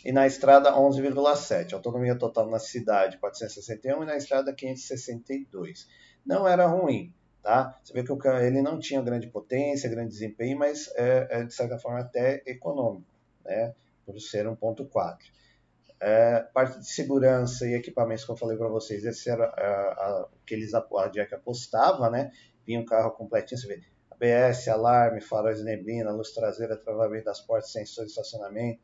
e 0.05 0.13
na 0.13 0.27
estrada 0.27 0.73
11,7. 0.73 1.75
Autonomia 1.75 2.17
total 2.17 2.49
na 2.49 2.59
cidade 2.59 3.19
461 3.19 4.03
e 4.03 4.07
na 4.07 4.17
estrada 4.17 4.53
562. 4.53 5.89
Não 6.25 6.47
era 6.47 6.67
ruim, 6.67 7.13
tá? 7.43 7.79
Você 7.83 7.93
vê 7.93 8.03
que 8.03 8.13
ele 8.29 8.63
não 8.63 8.79
tinha 8.79 9.03
grande 9.03 9.27
potência, 9.27 9.91
grande 9.91 10.11
desempenho, 10.11 10.59
mas 10.59 10.91
é, 10.97 11.29
é 11.31 11.45
de 11.45 11.53
certa 11.53 11.79
forma 11.79 12.01
até 12.01 12.43
econômico, 12.47 13.13
né? 13.45 13.75
Por 14.05 14.19
ser 14.21 14.47
1.4. 14.47 15.19
É, 16.03 16.41
parte 16.55 16.79
de 16.79 16.91
segurança 16.91 17.67
e 17.67 17.75
equipamentos 17.75 18.25
que 18.25 18.31
eu 18.31 18.37
falei 18.37 18.57
para 18.57 18.69
vocês, 18.69 19.05
esse 19.05 19.29
era 19.29 20.29
o 20.33 20.45
que 20.47 20.55
eles 20.55 20.73
a 20.73 20.83
Jack 21.13 21.35
apostava, 21.35 22.09
né? 22.09 22.33
Vinha 22.67 22.81
um 22.81 22.87
carro 22.87 23.11
completinho, 23.11 23.61
você 23.61 23.67
vê, 23.67 23.83
ABS, 24.11 24.69
alarme, 24.69 25.21
faróis 25.21 25.59
de 25.59 25.65
neblina, 25.65 26.11
luz 26.11 26.31
traseira, 26.33 26.77
travamento 26.77 27.27
das 27.27 27.41
portas, 27.41 27.71
sensor 27.71 28.05
de 28.05 28.11
estacionamento, 28.11 28.81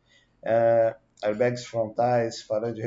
é, 0.46 0.94
airbags 1.22 1.66
frontais, 1.66 2.42
farol, 2.42 2.72
de 2.72 2.82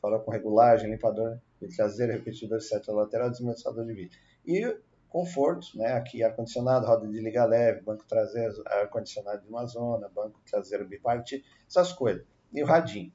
farol 0.00 0.20
com 0.20 0.30
regulagem, 0.30 0.90
limpador 0.90 1.38
de 1.60 1.74
traseiro, 1.74 2.12
repetidor 2.12 2.58
de 2.58 2.64
seta 2.64 2.92
lateral, 2.92 3.30
desmonstador 3.30 3.84
de 3.84 3.92
vídeo. 3.92 4.18
E 4.46 4.76
conforto, 5.08 5.76
né? 5.76 5.94
Aqui 5.94 6.22
ar-condicionado, 6.22 6.86
roda 6.86 7.08
de 7.08 7.20
liga 7.20 7.44
leve, 7.44 7.80
banco 7.80 8.04
traseiro, 8.06 8.62
ar-condicionado 8.66 9.42
de 9.42 9.48
uma 9.48 9.66
zona, 9.66 10.08
banco 10.08 10.40
traseiro 10.48 10.86
bipartido, 10.86 11.42
essas 11.68 11.92
coisas. 11.92 12.24
E 12.52 12.62
o 12.62 12.66
radinho, 12.66 13.12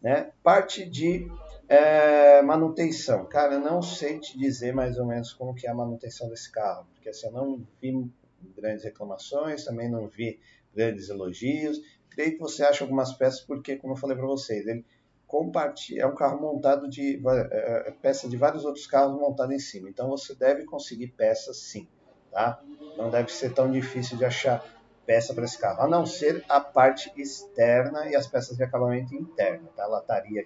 né? 0.00 0.32
Parte 0.42 0.84
de 0.88 1.30
é, 1.68 2.42
manutenção. 2.42 3.26
Cara, 3.26 3.58
não 3.58 3.82
sei 3.82 4.18
te 4.18 4.36
dizer 4.36 4.74
mais 4.74 4.98
ou 4.98 5.06
menos 5.06 5.32
como 5.32 5.54
que 5.54 5.66
é 5.66 5.70
a 5.70 5.74
manutenção 5.74 6.28
desse 6.28 6.50
carro, 6.50 6.86
porque 6.92 7.10
assim, 7.10 7.26
eu 7.26 7.32
não 7.32 7.66
vi 7.80 8.10
grandes 8.56 8.84
reclamações, 8.84 9.64
também 9.64 9.88
não 9.88 10.08
vi 10.08 10.40
grandes 10.74 11.08
elogios. 11.08 11.78
Creio 12.14 12.32
que 12.32 12.38
você 12.38 12.62
acha 12.62 12.84
algumas 12.84 13.12
peças, 13.14 13.40
porque, 13.40 13.76
como 13.76 13.94
eu 13.94 13.96
falei 13.96 14.16
para 14.16 14.26
vocês, 14.26 14.66
ele 14.66 14.84
compartilha, 15.26 16.02
é 16.02 16.06
um 16.06 16.14
carro 16.14 16.38
montado 16.38 16.88
de 16.88 17.16
é, 17.26 17.88
é, 17.88 17.90
peças 17.90 18.28
de 18.28 18.36
vários 18.36 18.66
outros 18.66 18.86
carros 18.86 19.18
montados 19.18 19.54
em 19.54 19.58
cima. 19.58 19.88
Então 19.88 20.08
você 20.08 20.34
deve 20.34 20.64
conseguir 20.64 21.08
peças 21.08 21.56
sim, 21.56 21.88
tá? 22.30 22.62
Não 22.94 23.08
deve 23.08 23.32
ser 23.32 23.54
tão 23.54 23.70
difícil 23.70 24.18
de 24.18 24.26
achar 24.26 24.62
peça 25.06 25.32
para 25.34 25.44
esse 25.44 25.58
carro, 25.58 25.82
a 25.82 25.88
não 25.88 26.04
ser 26.04 26.44
a 26.48 26.60
parte 26.60 27.10
externa 27.16 28.08
e 28.08 28.14
as 28.14 28.26
peças 28.26 28.58
de 28.58 28.62
acabamento 28.62 29.14
interno, 29.14 29.68
tá? 29.74 29.84
A 29.84 29.88
lataria, 29.88 30.44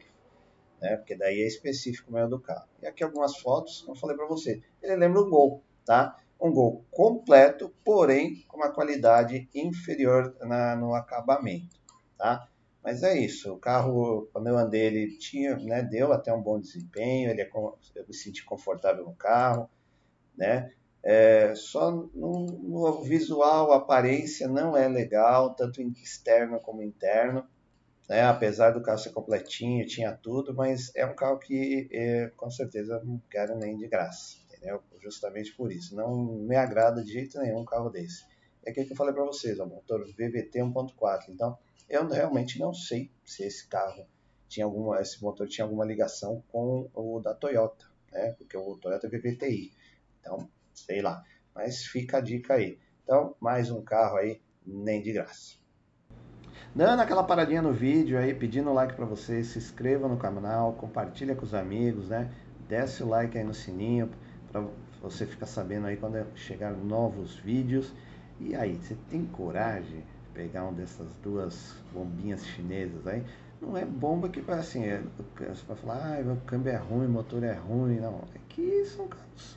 né? 0.81 0.97
Porque 0.97 1.17
daí 1.17 1.41
é 1.41 1.47
específico 1.47 2.13
mesmo 2.13 2.31
do 2.31 2.41
carro. 2.41 2.69
E 2.81 2.87
aqui 2.87 3.03
algumas 3.03 3.37
fotos, 3.39 3.83
como 3.83 3.97
eu 3.97 4.01
falei 4.01 4.17
para 4.17 4.27
você, 4.27 4.63
ele 4.81 4.95
lembra 4.95 5.21
um 5.21 5.29
Gol, 5.29 5.65
tá? 5.85 6.17
Um 6.41 6.53
Gol 6.53 6.85
completo, 6.91 7.75
porém 7.85 8.45
com 8.47 8.59
uma 8.59 8.73
qualidade 8.73 9.49
inferior 9.55 10.37
na, 10.41 10.77
no 10.77 10.95
acabamento, 10.95 11.81
tá? 12.19 12.49
Mas 12.87 13.03
é 13.03 13.19
isso, 13.19 13.53
o 13.53 13.59
carro, 13.59 14.29
quando 14.33 14.47
eu 14.47 14.57
andei, 14.57 14.83
ele 14.83 15.19
tinha, 15.19 15.57
né, 15.57 15.83
deu 15.83 16.13
até 16.13 16.33
um 16.33 16.41
bom 16.41 16.61
desempenho, 16.61 17.31
ele 17.31 17.43
é, 17.43 17.51
eu 17.53 18.07
me 18.07 18.15
senti 18.15 18.45
confortável 18.45 19.05
no 19.05 19.15
carro, 19.15 19.69
né? 20.37 20.71
É, 21.03 21.53
só 21.57 21.91
no, 21.91 22.47
no, 22.47 23.03
visual, 23.03 23.73
a 23.73 23.79
aparência 23.79 24.47
não 24.47 24.77
é 24.77 24.87
legal, 24.87 25.55
tanto 25.55 25.83
externo 25.83 26.61
como 26.61 26.81
interno, 26.81 27.45
né? 28.09 28.23
Apesar 28.23 28.71
do 28.71 28.81
carro 28.81 28.99
ser 28.99 29.11
completinho, 29.11 29.85
tinha 29.85 30.13
tudo, 30.13 30.55
mas 30.55 30.95
é 30.95 31.05
um 31.05 31.15
carro 31.17 31.41
que 31.41 31.89
é, 31.91 32.29
com 32.37 32.51
certeza 32.51 33.03
não 33.05 33.21
quero 33.29 33.57
nem 33.57 33.77
de 33.77 33.89
graça, 33.89 34.37
entendeu? 34.67 34.83
Justamente 35.01 35.55
por 35.55 35.71
isso, 35.71 35.95
não 35.95 36.25
me 36.25 36.57
agrada 36.57 37.03
de 37.03 37.13
jeito 37.13 37.39
nenhum 37.39 37.61
um 37.61 37.65
carro 37.65 37.89
desse. 37.89 38.25
É 38.65 38.71
aquilo 38.71 38.87
que 38.87 38.93
eu 38.93 38.97
falei 38.97 39.15
para 39.15 39.25
vocês, 39.25 39.59
o 39.61 39.67
motor 39.67 40.05
VVT 40.05 40.59
1.4, 40.59 41.29
então 41.29 41.57
eu 41.89 42.07
realmente 42.09 42.59
não 42.59 42.75
sei 42.75 43.13
se 43.25 43.45
esse 43.45 43.69
carro 43.69 44.07
tinha 44.49 44.67
alguma, 44.67 45.01
esse 45.01 45.23
motor 45.23 45.47
tinha 45.47 45.65
alguma 45.65 45.85
ligação 45.85 46.43
com 46.49 46.91
o 46.93 47.21
da 47.21 47.33
Toyota, 47.33 47.87
né? 48.13 48.33
Porque 48.33 48.57
o 48.57 48.77
Toyota 48.77 49.09
VVTi. 49.09 49.73
Então, 50.21 50.49
sei 50.75 51.01
lá. 51.01 51.23
Mas 51.55 51.85
fica 51.85 52.19
a 52.19 52.21
dica 52.21 52.55
aí. 52.55 52.79
Então, 53.03 53.37
mais 53.41 53.71
um 53.71 53.83
carro 53.83 54.17
aí, 54.17 54.41
nem 54.65 55.01
de 55.01 55.13
graça. 55.13 55.57
Dando 56.75 57.01
aquela 57.01 57.25
paradinha 57.25 57.63
no 57.63 57.73
vídeo 57.73 58.19
aí, 58.19 58.35
pedindo 58.35 58.73
like 58.73 58.95
para 58.95 59.07
vocês, 59.07 59.49
se 59.49 59.59
inscreva 59.59 60.09
no 60.09 60.17
canal, 60.17 60.75
compartilha 60.75 61.35
com 61.35 61.45
os 61.45 61.55
amigos, 61.55 62.09
né? 62.09 62.33
Desce 62.69 63.03
o 63.03 63.09
like 63.09 63.39
aí 63.39 63.45
no 63.45 63.55
sininho 63.55 64.11
para 64.51 64.65
você 65.03 65.27
ficar 65.27 65.47
sabendo 65.47 65.87
aí 65.87 65.97
quando 65.97 66.25
chegar 66.37 66.73
novos 66.73 67.37
vídeos. 67.37 67.93
E 68.41 68.55
aí, 68.55 68.77
você 68.77 68.97
tem 69.09 69.25
coragem 69.25 70.05
pegar 70.35 70.65
uma 70.65 70.73
dessas 70.73 71.09
duas 71.23 71.75
bombinhas 71.95 72.45
chinesas 72.45 73.07
aí, 73.07 73.25
não 73.61 73.75
é 73.75 73.87
bomba 73.87 74.29
que 74.29 74.43
vai 74.43 74.59
assim, 74.59 74.85
é, 74.85 75.03
você 75.39 75.65
vai 75.67 75.77
falar, 75.77 76.19
ah, 76.19 76.33
o 76.33 76.37
câmbio 76.43 76.71
é 76.71 76.77
ruim, 76.77 77.07
motor 77.09 77.43
é 77.43 77.55
ruim, 77.55 77.97
não. 77.97 78.23
É 78.35 78.39
que 78.51 78.85
são 78.85 79.09
carros 79.09 79.57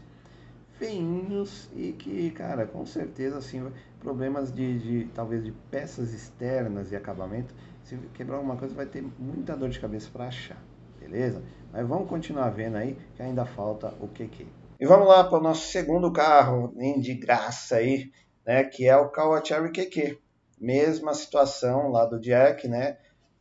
feinhos 0.78 1.70
e 1.76 1.92
que, 1.92 2.32
cara, 2.32 2.66
com 2.66 2.86
certeza, 2.86 3.38
assim, 3.38 3.70
problemas 4.00 4.54
de, 4.54 4.80
de 4.80 5.12
talvez 5.14 5.44
de 5.44 5.52
peças 5.70 6.14
externas 6.14 6.94
e 6.94 6.96
acabamento, 6.96 7.54
se 7.84 7.98
quebrar 8.14 8.38
alguma 8.38 8.56
coisa 8.56 8.74
vai 8.74 8.86
ter 8.86 9.04
muita 9.20 9.58
dor 9.58 9.70
de 9.70 9.80
cabeça 9.80 10.10
para 10.12 10.28
achar, 10.28 10.58
beleza? 10.98 11.44
Mas 11.74 11.86
vamos 11.86 12.08
continuar 12.08 12.50
vendo 12.50 12.78
aí 12.78 12.98
que 13.16 13.22
ainda 13.22 13.46
falta 13.46 13.94
o 14.00 14.08
QQ. 14.08 14.59
E 14.80 14.86
vamos 14.86 15.10
lá 15.10 15.26
para 15.26 15.38
o 15.38 15.42
nosso 15.42 15.68
segundo 15.68 16.10
carro, 16.10 16.72
nem 16.74 17.02
de 17.02 17.14
graça 17.14 17.76
aí, 17.76 18.10
né, 18.46 18.64
que 18.64 18.88
é 18.88 18.96
o 18.96 19.10
Kawachari 19.10 19.74
QQ. 19.74 20.18
Mesma 20.58 21.14
situação 21.14 21.92
lá 21.92 22.06
do 22.06 22.18
Jack, 22.18 22.66
né? 22.66 22.98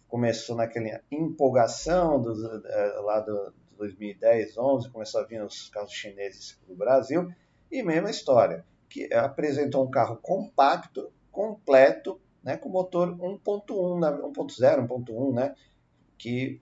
Começou 0.09 0.57
naquela 0.57 1.00
empolgação 1.12 2.21
do, 2.21 2.33
eh, 2.66 3.00
lá 3.04 3.21
do 3.21 3.52
2010, 3.76 4.59
11, 4.59 4.90
começou 4.90 5.21
a 5.21 5.25
vir 5.25 5.40
os 5.40 5.68
carros 5.68 5.92
chineses 5.92 6.59
para 6.64 6.73
o 6.75 6.76
Brasil, 6.76 7.33
e 7.71 7.85
mesma 7.85 8.11
história, 8.11 8.64
que 8.88 9.12
apresentou 9.14 9.85
um 9.85 9.90
carro 9.90 10.16
compacto, 10.16 11.12
completo, 11.30 12.21
né, 12.42 12.57
com 12.57 12.68
motor 12.68 13.16
1.1, 13.16 14.00
1.0, 14.33 14.88
1.1, 14.88 15.35
né, 15.35 15.54
que 16.16 16.61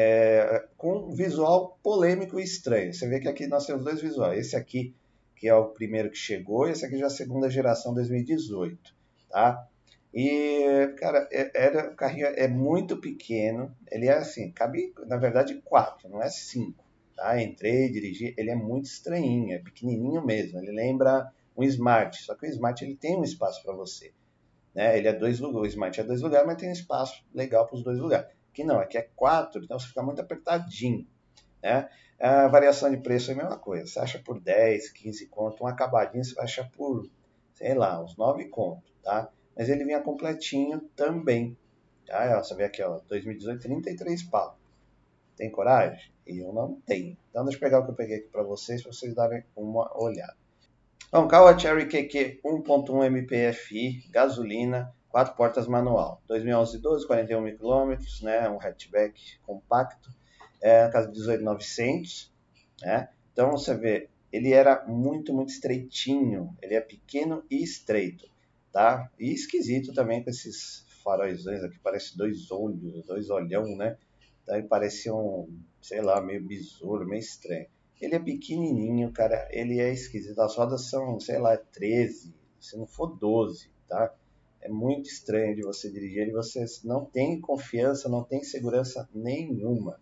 é, 0.00 0.64
com 0.76 1.10
visual 1.10 1.76
polêmico 1.82 2.38
e 2.38 2.44
estranho. 2.44 2.94
Você 2.94 3.08
vê 3.08 3.18
que 3.18 3.26
aqui 3.26 3.48
nós 3.48 3.66
temos 3.66 3.82
dois 3.82 4.00
visuais. 4.00 4.38
Esse 4.38 4.54
aqui, 4.54 4.94
que 5.34 5.48
é 5.48 5.54
o 5.56 5.70
primeiro 5.70 6.08
que 6.08 6.16
chegou, 6.16 6.68
e 6.68 6.70
esse 6.70 6.86
aqui 6.86 6.96
já 6.96 7.06
é 7.06 7.08
a 7.08 7.10
segunda 7.10 7.50
geração 7.50 7.92
2018, 7.92 8.94
tá? 9.28 9.66
E, 10.14 10.94
cara, 10.98 11.28
é, 11.32 11.50
era, 11.52 11.90
o 11.90 11.96
carrinho 11.96 12.26
é 12.28 12.46
muito 12.46 12.98
pequeno. 12.98 13.74
Ele 13.90 14.06
é 14.06 14.12
assim, 14.12 14.52
cabe, 14.52 14.94
na 15.04 15.16
verdade, 15.16 15.60
quatro, 15.64 16.08
não 16.08 16.22
é 16.22 16.30
cinco. 16.30 16.84
Tá? 17.16 17.42
Entrei, 17.42 17.90
dirigi, 17.90 18.32
ele 18.38 18.50
é 18.50 18.54
muito 18.54 18.84
estranhinho, 18.84 19.52
é 19.52 19.58
pequenininho 19.58 20.24
mesmo. 20.24 20.60
Ele 20.60 20.70
lembra 20.70 21.28
um 21.56 21.64
Smart, 21.64 22.22
só 22.22 22.36
que 22.36 22.46
o 22.46 22.50
Smart 22.50 22.84
ele 22.84 22.94
tem 22.94 23.18
um 23.18 23.24
espaço 23.24 23.64
para 23.64 23.74
você. 23.74 24.12
Né? 24.72 24.96
Ele 24.96 25.08
é 25.08 25.12
dois 25.12 25.40
lugares, 25.40 25.70
o 25.70 25.72
Smart 25.72 26.00
é 26.00 26.04
dois 26.04 26.22
lugares, 26.22 26.46
mas 26.46 26.56
tem 26.56 26.68
um 26.68 26.72
espaço 26.72 27.24
legal 27.34 27.66
para 27.66 27.74
os 27.74 27.82
dois 27.82 27.98
lugares. 27.98 28.37
Aqui 28.58 28.64
não, 28.64 28.80
aqui 28.80 28.98
é 28.98 29.08
quatro, 29.14 29.62
então 29.62 29.78
você 29.78 29.86
fica 29.86 30.02
muito 30.02 30.20
apertadinho. 30.20 31.06
Né? 31.62 31.88
A 32.18 32.48
variação 32.48 32.90
de 32.90 32.96
preço 32.96 33.30
é 33.30 33.34
a 33.34 33.36
mesma 33.36 33.56
coisa. 33.56 33.86
Você 33.86 34.00
acha 34.00 34.18
por 34.18 34.40
10, 34.40 34.90
15 34.90 35.26
conto, 35.28 35.62
um 35.62 35.68
acabadinho 35.68 36.24
você 36.24 36.34
vai 36.34 36.42
achar 36.42 36.68
por, 36.72 37.08
sei 37.54 37.74
lá, 37.74 38.02
uns 38.02 38.16
9 38.16 38.46
conto, 38.46 38.82
tá? 39.00 39.30
mas 39.56 39.68
ele 39.68 39.84
vinha 39.84 40.00
completinho 40.00 40.80
também. 40.96 41.56
Ah, 42.10 42.42
você 42.42 42.52
vê 42.56 42.64
aqui, 42.64 42.82
ó, 42.82 42.98
2018, 43.06 43.60
33 43.60 44.24
pau. 44.24 44.58
Tem 45.36 45.48
coragem? 45.52 46.10
Eu 46.26 46.52
não 46.52 46.80
tenho. 46.84 47.16
Então 47.30 47.44
deixa 47.44 47.58
eu 47.58 47.60
pegar 47.60 47.78
o 47.78 47.84
que 47.84 47.92
eu 47.92 47.94
peguei 47.94 48.16
aqui 48.16 48.28
para 48.28 48.42
vocês, 48.42 48.82
para 48.82 48.92
vocês 48.92 49.14
darem 49.14 49.44
uma 49.54 49.88
olhada. 49.96 50.36
Então, 51.06 51.28
carro 51.28 51.56
Cherry 51.56 51.86
QQ 51.86 52.40
1.1 52.44 53.06
MPFI, 53.06 54.08
gasolina, 54.10 54.92
quatro 55.18 55.34
portas 55.34 55.66
manual. 55.66 56.22
2011 56.28 56.78
12, 56.78 57.06
41 57.06 57.40
mil 57.40 57.56
quilômetros, 57.56 58.22
né? 58.22 58.48
Um 58.48 58.60
hatchback 58.60 59.38
compacto, 59.42 60.10
é, 60.62 60.88
casa 60.88 61.08
de 61.08 61.14
18,900, 61.14 62.32
né? 62.82 63.08
Então 63.32 63.50
você 63.50 63.74
vê, 63.74 64.08
ele 64.32 64.52
era 64.52 64.84
muito, 64.86 65.34
muito 65.34 65.50
estreitinho. 65.50 66.56
Ele 66.62 66.74
é 66.74 66.80
pequeno 66.80 67.44
e 67.50 67.62
estreito 67.62 68.28
tá? 68.72 69.10
E 69.18 69.32
esquisito 69.32 69.92
também 69.92 70.22
com 70.22 70.30
esses 70.30 70.86
faróisões 71.02 71.64
aqui, 71.64 71.78
parece 71.80 72.16
dois 72.16 72.50
olhos, 72.50 73.04
dois 73.06 73.30
olhão, 73.30 73.64
né? 73.76 73.96
Daí 74.46 74.62
parece 74.62 75.10
um, 75.10 75.48
sei 75.82 76.00
lá, 76.00 76.20
meio 76.20 76.46
besouro, 76.46 77.06
meio 77.06 77.20
estranho. 77.20 77.66
Ele 78.00 78.14
é 78.14 78.18
pequenininho, 78.20 79.10
cara, 79.12 79.48
ele 79.50 79.80
é 79.80 79.92
esquisito. 79.92 80.38
As 80.40 80.54
rodas 80.56 80.88
são, 80.88 81.18
sei 81.18 81.38
lá, 81.38 81.56
13, 81.56 82.32
se 82.60 82.76
não 82.76 82.86
for 82.86 83.18
12, 83.18 83.68
tá? 83.88 84.14
É 84.68 84.70
muito 84.70 85.08
estranho 85.08 85.56
de 85.56 85.62
você 85.62 85.90
dirigir 85.90 86.18
ele, 86.20 86.32
você 86.32 86.62
não 86.84 87.02
tem 87.02 87.40
confiança, 87.40 88.06
não 88.06 88.22
tem 88.22 88.42
segurança 88.44 89.08
nenhuma. 89.14 89.98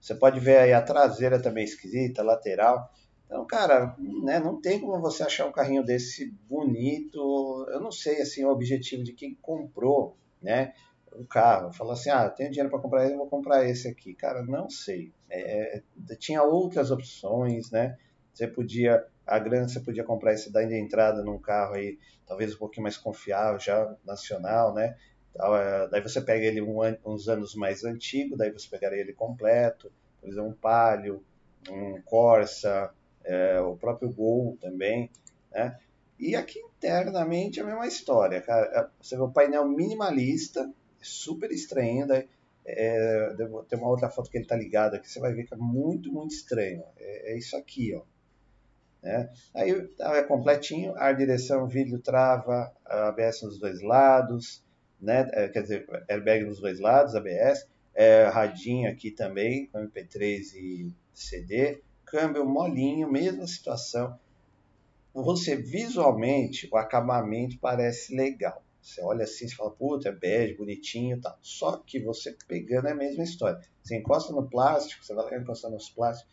Você 0.00 0.16
pode 0.16 0.40
ver 0.40 0.58
aí 0.58 0.72
a 0.72 0.82
traseira 0.82 1.40
também 1.40 1.62
esquisita, 1.62 2.20
lateral. 2.20 2.90
Então, 3.24 3.46
cara, 3.46 3.94
né, 4.24 4.40
não 4.40 4.60
tem 4.60 4.80
como 4.80 5.00
você 5.00 5.22
achar 5.22 5.46
um 5.46 5.52
carrinho 5.52 5.84
desse 5.84 6.34
bonito. 6.48 7.64
Eu 7.70 7.80
não 7.80 7.92
sei 7.92 8.20
assim 8.20 8.44
o 8.44 8.50
objetivo 8.50 9.04
de 9.04 9.12
quem 9.12 9.38
comprou, 9.40 10.16
né, 10.42 10.72
o 11.12 11.24
carro. 11.24 11.72
Falou 11.72 11.92
assim, 11.92 12.10
ah, 12.10 12.24
eu 12.24 12.30
tenho 12.30 12.50
dinheiro 12.50 12.68
para 12.68 12.80
comprar 12.80 13.06
ele, 13.06 13.16
vou 13.16 13.28
comprar 13.28 13.64
esse 13.64 13.86
aqui. 13.86 14.12
Cara, 14.12 14.42
não 14.42 14.68
sei. 14.68 15.12
É, 15.30 15.82
tinha 16.18 16.42
outras 16.42 16.90
opções, 16.90 17.70
né? 17.70 17.96
Você 18.34 18.48
podia, 18.48 19.06
a 19.30 19.38
grana 19.38 19.68
você 19.68 19.80
podia 19.80 20.02
comprar 20.02 20.34
esse 20.34 20.50
daí 20.52 20.66
de 20.66 20.76
entrada 20.76 21.22
num 21.22 21.38
carro 21.38 21.74
aí, 21.74 21.98
talvez 22.26 22.54
um 22.54 22.58
pouquinho 22.58 22.82
mais 22.82 22.96
confiável, 22.96 23.60
já 23.60 23.96
nacional, 24.04 24.74
né? 24.74 24.96
É, 25.36 25.88
daí 25.88 26.02
você 26.02 26.20
pega 26.20 26.44
ele 26.44 26.60
um, 26.60 26.80
uns 27.06 27.28
anos 27.28 27.54
mais 27.54 27.84
antigo, 27.84 28.36
daí 28.36 28.50
você 28.50 28.68
pegaria 28.68 29.00
ele 29.00 29.12
completo, 29.12 29.92
por 30.20 30.28
exemplo, 30.28 30.50
um 30.50 30.54
Palio, 30.54 31.22
um 31.70 32.02
Corsa, 32.02 32.92
é, 33.24 33.60
o 33.60 33.76
próprio 33.76 34.12
Gol 34.12 34.58
também, 34.60 35.08
né? 35.52 35.78
E 36.18 36.34
aqui 36.34 36.58
internamente 36.58 37.60
é 37.60 37.62
a 37.62 37.66
mesma 37.66 37.86
história, 37.86 38.40
cara. 38.42 38.66
É, 38.66 38.88
você 39.00 39.16
vê 39.16 39.22
o 39.22 39.30
painel 39.30 39.66
minimalista, 39.68 40.70
super 41.00 41.52
estranho, 41.52 42.06
daí, 42.06 42.28
é, 42.66 43.34
tem 43.68 43.78
uma 43.78 43.88
outra 43.88 44.10
foto 44.10 44.28
que 44.28 44.36
ele 44.36 44.46
tá 44.46 44.56
ligado 44.56 44.94
aqui, 44.94 45.08
você 45.08 45.20
vai 45.20 45.32
ver 45.32 45.44
que 45.44 45.54
é 45.54 45.56
muito, 45.56 46.12
muito 46.12 46.34
estranho. 46.34 46.82
É, 46.98 47.32
é 47.32 47.38
isso 47.38 47.56
aqui, 47.56 47.94
ó. 47.94 48.02
Né? 49.02 49.30
Aí 49.54 49.88
tá, 49.96 50.16
é 50.16 50.22
completinho, 50.22 50.94
ar, 50.96 51.16
direção, 51.16 51.66
vidro, 51.66 51.98
trava, 51.98 52.72
ABS 52.84 53.42
nos 53.42 53.58
dois 53.58 53.80
lados, 53.80 54.62
né? 55.00 55.28
É, 55.32 55.48
quer 55.48 55.62
dizer, 55.62 55.86
airbag 56.08 56.44
nos 56.44 56.60
dois 56.60 56.78
lados, 56.78 57.14
ABS, 57.14 57.66
é, 57.94 58.24
radinho 58.24 58.90
aqui 58.90 59.10
também, 59.10 59.66
com 59.66 59.78
MP3 59.78 60.54
e 60.54 60.94
CD, 61.14 61.82
câmbio 62.04 62.44
molinho, 62.44 63.10
mesma 63.10 63.46
situação. 63.46 64.18
você 65.14 65.56
visualmente, 65.56 66.68
o 66.70 66.76
acabamento 66.76 67.58
parece 67.58 68.14
legal. 68.14 68.62
Você 68.80 69.02
olha 69.02 69.24
assim 69.24 69.46
e 69.46 69.54
fala, 69.54 69.70
puta, 69.70 70.08
é 70.08 70.12
bege, 70.12 70.54
bonitinho 70.54 71.16
e 71.16 71.20
tal. 71.20 71.38
Só 71.42 71.76
que 71.76 72.00
você 72.00 72.34
pegando 72.48 72.88
é 72.88 72.92
a 72.92 72.94
mesma 72.94 73.22
história. 73.22 73.60
Você 73.82 73.96
encosta 73.96 74.32
no 74.32 74.48
plástico, 74.48 75.04
você 75.04 75.14
vai 75.14 75.38
encostando 75.38 75.74
nos 75.74 75.90
plásticos, 75.90 76.32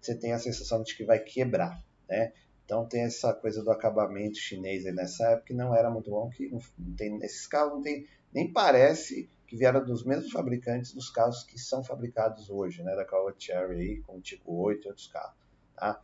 você 0.00 0.14
tem 0.14 0.32
a 0.32 0.38
sensação 0.38 0.82
de 0.82 0.96
que 0.96 1.04
vai 1.04 1.18
quebrar, 1.18 1.82
né? 2.10 2.32
Então 2.64 2.86
tem 2.86 3.02
essa 3.02 3.32
coisa 3.32 3.62
do 3.62 3.70
acabamento 3.70 4.36
chinês 4.36 4.84
aí 4.84 4.92
nessa 4.92 5.30
época 5.30 5.46
que 5.46 5.54
não 5.54 5.74
era 5.74 5.90
muito 5.90 6.10
bom, 6.10 6.28
que 6.28 6.48
não, 6.48 6.60
tem, 6.96 7.16
esses 7.22 7.46
carros 7.46 7.74
não 7.74 7.82
tem, 7.82 8.06
nem 8.32 8.52
parece 8.52 9.30
que 9.46 9.56
vieram 9.56 9.84
dos 9.84 10.04
mesmos 10.04 10.30
fabricantes 10.30 10.92
dos 10.92 11.10
carros 11.10 11.42
que 11.42 11.58
são 11.58 11.82
fabricados 11.82 12.50
hoje, 12.50 12.82
né? 12.82 12.94
Da 12.94 13.04
Caoa 13.04 13.34
Cherry 13.36 13.80
aí, 13.80 14.00
com 14.02 14.18
o 14.18 14.20
tipo 14.20 14.52
8 14.54 14.84
e 14.84 14.88
outros 14.88 15.08
carros, 15.08 15.34
tá? 15.74 16.00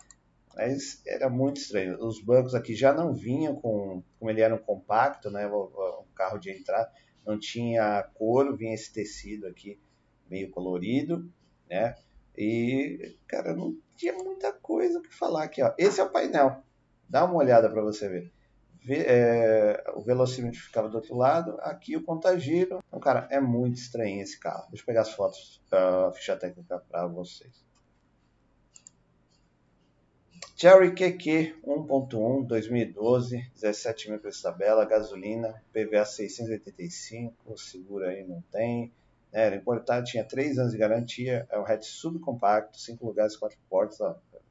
Mas 0.56 1.02
era 1.06 1.28
muito 1.28 1.58
estranho. 1.58 2.02
Os 2.02 2.20
bancos 2.20 2.54
aqui 2.54 2.74
já 2.74 2.92
não 2.92 3.12
vinham 3.12 3.54
com, 3.54 4.02
como 4.18 4.30
ele 4.30 4.40
era 4.40 4.54
um 4.54 4.58
compacto, 4.58 5.30
né? 5.30 5.46
Um 5.46 6.14
carro 6.14 6.38
de 6.38 6.50
entrada, 6.50 6.90
não 7.24 7.38
tinha 7.38 8.02
couro, 8.14 8.56
vinha 8.56 8.74
esse 8.74 8.92
tecido 8.92 9.46
aqui 9.46 9.78
meio 10.28 10.50
colorido, 10.50 11.30
né? 11.70 11.94
E, 12.36 13.16
cara, 13.26 13.54
não 13.54 13.76
tinha 13.96 14.12
muita 14.12 14.52
coisa 14.52 15.00
que 15.00 15.14
falar 15.14 15.44
aqui, 15.44 15.62
ó. 15.62 15.72
Esse 15.78 16.00
é 16.00 16.04
o 16.04 16.10
painel. 16.10 16.62
Dá 17.08 17.24
uma 17.24 17.36
olhada 17.36 17.70
para 17.70 17.82
você 17.82 18.08
ver. 18.08 18.32
Vê, 18.82 19.04
é, 19.06 19.84
o 19.94 20.02
velocímetro 20.02 20.60
ficava 20.60 20.88
do 20.88 20.96
outro 20.96 21.16
lado, 21.16 21.58
aqui 21.60 21.96
o 21.96 22.04
contagiro. 22.04 22.78
Então, 22.86 23.00
cara, 23.00 23.26
é 23.30 23.40
muito 23.40 23.76
estranho 23.76 24.22
esse 24.22 24.38
carro. 24.38 24.68
Deixa 24.68 24.82
eu 24.82 24.86
pegar 24.86 25.00
as 25.00 25.10
fotos, 25.10 25.60
a 25.72 26.12
ficha 26.12 26.36
técnica 26.36 26.78
para 26.88 27.06
vocês. 27.06 27.66
Cherry 30.56 30.94
QQ 30.94 31.60
1.1 31.66 32.46
2012, 32.46 33.50
17 33.56 34.10
mil 34.10 34.18
preço 34.18 34.42
tabela, 34.42 34.86
gasolina, 34.86 35.62
PVA 35.70 36.04
685, 36.04 37.58
seguro 37.58 38.06
aí 38.06 38.26
não 38.26 38.40
tem, 38.50 38.90
era 39.40 39.54
importado, 39.54 40.06
tinha 40.06 40.24
3 40.24 40.58
anos 40.58 40.72
de 40.72 40.78
garantia, 40.78 41.46
é 41.50 41.58
um 41.58 41.66
hatch 41.66 41.84
subcompacto, 41.84 42.80
5 42.80 43.04
lugares, 43.04 43.36
4 43.36 43.58
portas, 43.68 43.98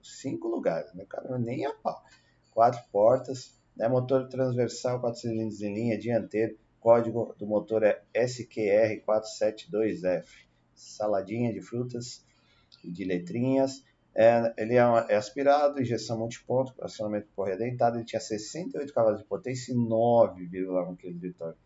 5 0.03 0.47
lugares, 0.47 0.93
meu 0.93 1.07
cara, 1.07 1.39
nem 1.39 1.65
a 1.65 1.73
pau. 1.73 2.03
4 2.51 2.83
portas, 2.91 3.59
né, 3.75 3.87
motor 3.87 4.27
transversal, 4.27 5.01
4 5.01 5.21
cilindros 5.21 5.59
em 5.61 5.73
linha, 5.73 5.97
dianteiro, 5.97 6.55
código 6.79 7.33
do 7.39 7.47
motor 7.47 7.81
é 7.83 8.03
SQR472F. 8.13 10.27
Saladinha 10.75 11.51
de 11.51 11.61
frutas 11.61 12.23
e 12.83 12.91
de 12.91 13.05
letrinhas. 13.05 13.83
É, 14.13 14.53
ele 14.55 14.75
é, 14.75 14.83
é, 15.09 15.15
aspirado, 15.15 15.81
injeção 15.81 16.19
multiponto, 16.19 16.75
acionamento 16.79 17.25
por 17.29 17.37
correia 17.37 17.57
dentada, 17.57 17.97
ele 17.97 18.05
tinha 18.05 18.19
68 18.19 18.93
cavalos 18.93 19.17
de 19.19 19.25
potência 19.25 19.73
e 19.73 19.75
9,1 19.75 20.95
kg 20.95 21.13
de 21.13 21.33
torque. 21.33 21.64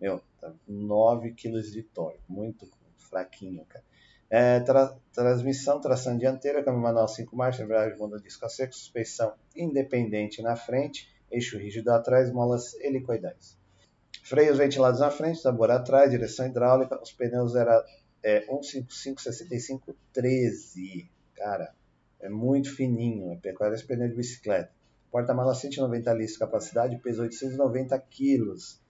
Meu, 0.00 0.22
9 0.66 1.32
kg 1.32 1.60
de 1.60 1.82
torque, 1.82 2.20
muito 2.28 2.66
fraquinho, 2.96 3.64
cara. 3.66 3.84
É, 4.30 4.60
tra 4.60 4.96
transmissão, 5.12 5.80
tração 5.80 6.16
dianteira, 6.16 6.62
câmbio 6.62 6.80
manual 6.80 7.08
5 7.08 7.34
marchas, 7.34 7.64
embreagem 7.64 7.98
bunda 7.98 8.20
disco 8.20 8.46
a 8.46 8.48
seco, 8.48 8.72
suspensão 8.72 9.34
independente 9.56 10.40
na 10.40 10.54
frente, 10.54 11.12
eixo 11.30 11.58
rígido 11.58 11.90
atrás, 11.90 12.32
molas 12.32 12.74
helicoidais. 12.74 13.58
Freios 14.22 14.58
ventilados 14.58 15.00
na 15.00 15.10
frente, 15.10 15.42
tambor 15.42 15.70
atrás, 15.70 16.10
direção 16.10 16.46
hidráulica, 16.46 17.00
os 17.02 17.10
pneus 17.12 17.56
eram 17.56 17.82
é, 18.22 18.42
155 18.42 19.20
65 19.20 19.96
13. 20.12 21.10
Cara, 21.34 21.74
é 22.20 22.28
muito 22.28 22.74
fininho, 22.74 23.38
é 23.42 23.52
parece 23.52 23.84
pneu 23.84 24.08
de 24.08 24.14
bicicleta. 24.14 24.70
Porta-mala 25.10 25.54
190 25.54 26.12
litros 26.12 26.34
de 26.34 26.38
capacidade, 26.38 26.98
peso 26.98 27.22
890 27.22 27.98
quilos. 28.08 28.80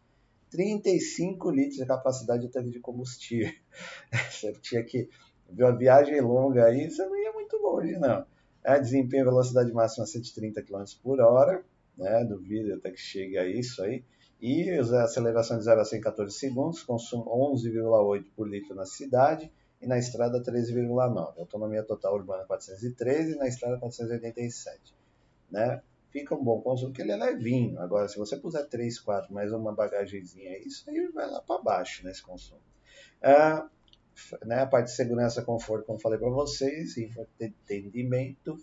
35 0.50 1.50
litros 1.50 1.76
de 1.76 1.86
capacidade 1.86 2.42
de 2.42 2.48
tanque 2.48 2.70
de 2.70 2.80
combustível. 2.80 3.52
Você 4.30 4.52
tinha 4.60 4.82
que 4.82 5.08
ver 5.48 5.64
uma 5.64 5.76
viagem 5.76 6.20
longa 6.20 6.66
aí, 6.66 6.90
você 6.90 7.04
não 7.04 7.16
ia 7.16 7.32
muito 7.32 7.56
longe, 7.56 7.92
não. 7.98 8.24
É, 8.62 8.78
desempenho 8.78 9.24
velocidade 9.24 9.72
máxima 9.72 10.06
130 10.06 10.62
km 10.62 10.84
por 11.02 11.20
hora, 11.20 11.64
né? 11.96 12.24
Duvido 12.24 12.74
até 12.74 12.90
que 12.90 13.00
chegue 13.00 13.38
a 13.38 13.46
isso 13.46 13.82
aí. 13.82 14.04
E 14.40 14.70
aceleração 14.70 15.58
de 15.58 15.64
0 15.64 15.80
a 15.80 15.84
100 15.84 15.98
em 15.98 16.02
14 16.02 16.34
segundos, 16.34 16.82
consumo 16.82 17.24
11,8 17.54 18.24
por 18.34 18.48
litro 18.48 18.74
na 18.74 18.86
cidade 18.86 19.50
e 19.80 19.86
na 19.86 19.98
estrada 19.98 20.42
13,9. 20.42 21.38
Autonomia 21.38 21.82
total 21.82 22.14
urbana 22.14 22.44
413 22.44 23.32
e 23.32 23.36
na 23.36 23.48
estrada 23.48 23.78
487. 23.78 24.94
Né? 25.50 25.82
Fica 26.10 26.34
um 26.34 26.42
bom 26.42 26.60
consumo, 26.60 26.88
porque 26.90 27.02
ele 27.02 27.12
é 27.12 27.16
levinho. 27.16 27.78
Agora, 27.80 28.08
se 28.08 28.18
você 28.18 28.36
puser 28.36 28.66
3, 28.66 28.98
4, 29.00 29.32
mais 29.32 29.52
uma 29.52 29.72
bagagenzinha, 29.72 30.58
isso 30.58 30.88
aí 30.90 31.08
vai 31.08 31.28
lá 31.28 31.40
para 31.40 31.62
baixo 31.62 32.04
nesse 32.04 32.22
consumo. 32.22 32.60
Ah, 33.22 33.68
né, 34.44 34.60
a 34.60 34.66
parte 34.66 34.86
de 34.86 34.96
segurança, 34.96 35.42
conforto, 35.42 35.86
como 35.86 35.98
falei 35.98 36.18
para 36.18 36.30
vocês, 36.30 36.96
entendimento, 37.40 38.56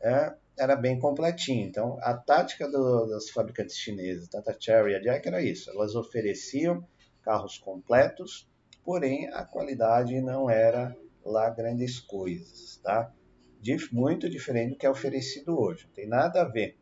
é, 0.00 0.34
era 0.58 0.76
bem 0.76 0.98
completinho. 0.98 1.66
Então, 1.66 1.98
a 2.00 2.14
tática 2.14 2.68
do, 2.68 3.06
das 3.06 3.30
fabricantes 3.30 3.76
chinesas, 3.76 4.28
tanto 4.28 4.50
a 4.50 4.56
Cherry 4.58 4.92
e 4.92 4.96
a 4.96 5.00
Jack, 5.00 5.26
era 5.26 5.42
isso. 5.42 5.70
Elas 5.70 5.94
ofereciam 5.94 6.86
carros 7.22 7.58
completos, 7.58 8.48
porém 8.84 9.28
a 9.32 9.44
qualidade 9.44 10.20
não 10.20 10.48
era 10.48 10.96
lá 11.24 11.50
grandes 11.50 11.98
coisas, 11.98 12.76
tá? 12.82 13.12
Muito 13.92 14.28
diferente 14.28 14.70
do 14.70 14.76
que 14.76 14.86
é 14.86 14.90
oferecido 14.90 15.58
hoje. 15.58 15.86
Não 15.86 15.92
tem 15.92 16.06
nada 16.06 16.42
a 16.42 16.44
ver. 16.44 16.76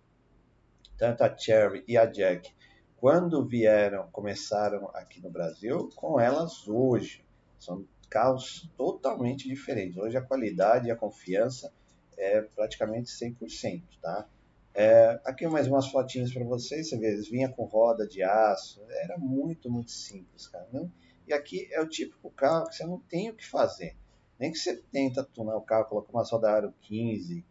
Tanto 0.97 1.23
a 1.25 1.37
Cherry 1.37 1.85
e 1.89 1.97
a 1.97 2.07
Jack, 2.07 2.53
quando 2.97 3.47
vieram, 3.47 4.09
começaram 4.11 4.89
aqui 4.95 5.21
no 5.21 5.31
Brasil, 5.31 5.91
com 5.95 6.19
elas 6.19 6.67
hoje. 6.69 7.25
São 7.59 7.87
carros 8.09 8.71
totalmente 8.77 9.49
diferentes. 9.49 9.97
Hoje 9.97 10.17
a 10.17 10.23
qualidade 10.23 10.89
e 10.89 10.91
a 10.91 10.97
confiança 10.97 11.73
é 12.17 12.43
praticamente 12.43 13.11
100%, 13.11 13.83
tá? 14.01 14.29
É, 14.73 15.21
aqui 15.25 15.47
mais 15.47 15.69
umas 15.69 15.89
fotinhas 15.89 16.33
para 16.33 16.45
vocês, 16.45 16.89
você 16.89 16.99
vê, 16.99 17.13
eles 17.13 17.29
vinha 17.29 17.49
com 17.49 17.65
roda 17.65 18.07
de 18.07 18.23
aço, 18.23 18.83
era 18.89 19.17
muito, 19.17 19.71
muito 19.71 19.93
simples, 19.93 20.49
cara. 20.49 20.67
Não? 20.73 20.91
E 21.27 21.33
aqui 21.33 21.69
é 21.73 21.81
o 21.81 21.89
típico 21.89 22.31
carro 22.31 22.67
que 22.67 22.77
você 22.77 22.85
não 22.85 22.99
tem 22.99 23.31
o 23.31 23.35
que 23.35 23.47
fazer. 23.47 23.97
Nem 24.39 24.51
que 24.51 24.59
você 24.59 24.77
tenta 24.93 25.23
tunar 25.23 25.57
o 25.57 25.63
carro, 25.63 25.87
colocar 25.87 26.13
uma 26.13 26.25
roda 26.25 26.51
aro 26.51 26.75
15, 26.83 27.45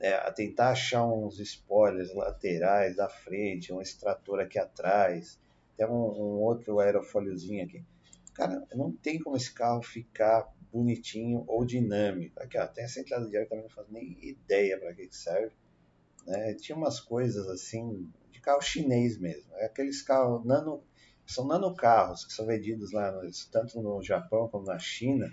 é, 0.00 0.30
tentar 0.30 0.70
achar 0.70 1.04
uns 1.04 1.40
spoilers 1.40 2.14
laterais 2.14 2.96
da 2.96 3.08
frente, 3.08 3.72
um 3.72 3.82
extrator 3.82 4.40
aqui 4.40 4.58
atrás, 4.58 5.38
tem 5.76 5.86
um, 5.86 5.90
um 5.90 6.40
outro 6.40 6.78
aerofóliozinho 6.78 7.64
aqui. 7.64 7.84
Cara, 8.34 8.64
não 8.74 8.92
tem 8.92 9.18
como 9.18 9.36
esse 9.36 9.52
carro 9.52 9.82
ficar 9.82 10.48
bonitinho 10.72 11.44
ou 11.48 11.64
dinâmico. 11.64 12.40
Aqui, 12.40 12.58
ó, 12.58 12.66
tem 12.66 12.84
essa 12.84 13.00
entrada 13.00 13.28
de 13.28 13.36
ar 13.36 13.46
também 13.46 13.64
não 13.64 13.70
faço 13.70 13.92
nem 13.92 14.16
ideia 14.22 14.78
para 14.78 14.94
que 14.94 15.08
serve. 15.10 15.52
Né? 16.26 16.54
Tinha 16.54 16.76
umas 16.76 17.00
coisas 17.00 17.48
assim 17.48 18.08
de 18.30 18.40
carro 18.40 18.62
chinês 18.62 19.18
mesmo. 19.18 19.52
É 19.54 19.66
aqueles 19.66 20.02
carros 20.02 20.44
nano, 20.44 20.82
são 21.26 21.46
nano 21.46 21.74
carros 21.74 22.24
que 22.24 22.32
são 22.32 22.46
vendidos 22.46 22.92
lá 22.92 23.12
tanto 23.50 23.80
no 23.82 24.00
Japão 24.02 24.48
como 24.48 24.64
na 24.64 24.78
China 24.78 25.32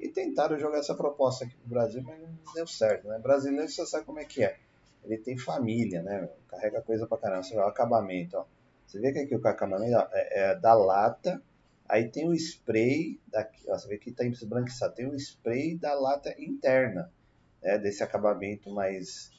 e 0.00 0.08
tentaram 0.08 0.58
jogar 0.58 0.78
essa 0.78 0.94
proposta 0.94 1.44
aqui 1.44 1.54
pro 1.56 1.68
Brasil, 1.68 2.02
mas 2.02 2.18
não 2.18 2.54
deu 2.54 2.66
certo, 2.66 3.06
né? 3.06 3.18
Brasileiro 3.18 3.68
você 3.68 3.84
sabe 3.86 4.04
como 4.04 4.18
é 4.18 4.24
que 4.24 4.42
é. 4.42 4.58
Ele 5.04 5.18
tem 5.18 5.36
família, 5.36 6.02
né? 6.02 6.28
Carrega 6.48 6.80
coisa 6.80 7.06
pra 7.06 7.18
caramba. 7.18 7.42
Você 7.42 7.54
vê 7.54 7.60
o 7.60 7.66
acabamento, 7.66 8.36
ó. 8.38 8.46
Você 8.86 8.98
vê 8.98 9.12
que 9.12 9.18
aqui 9.20 9.34
o 9.34 9.46
acabamento 9.46 9.94
é, 10.12 10.52
é 10.52 10.54
da 10.56 10.74
lata, 10.74 11.40
aí 11.88 12.08
tem 12.08 12.26
o 12.26 12.34
spray, 12.34 13.20
daqui, 13.28 13.70
ó, 13.70 13.78
você 13.78 13.86
vê 13.86 13.98
que 13.98 14.10
tá 14.10 14.24
esbranquiçado, 14.24 14.94
tem 14.94 15.06
o 15.06 15.14
spray 15.14 15.76
da 15.76 15.94
lata 15.94 16.34
interna, 16.40 17.12
né? 17.62 17.78
Desse 17.78 18.02
acabamento 18.02 18.70
mais... 18.70 19.30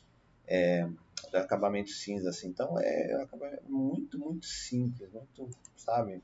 É, 0.47 0.88
acabamento 1.34 1.89
cinza, 1.89 2.30
assim. 2.30 2.50
Então 2.50 2.80
é, 2.80 3.12
é 3.13 3.60
muito, 3.67 4.19
muito 4.19 4.45
simples, 4.45 5.10
muito, 5.12 5.50
sabe? 5.76 6.21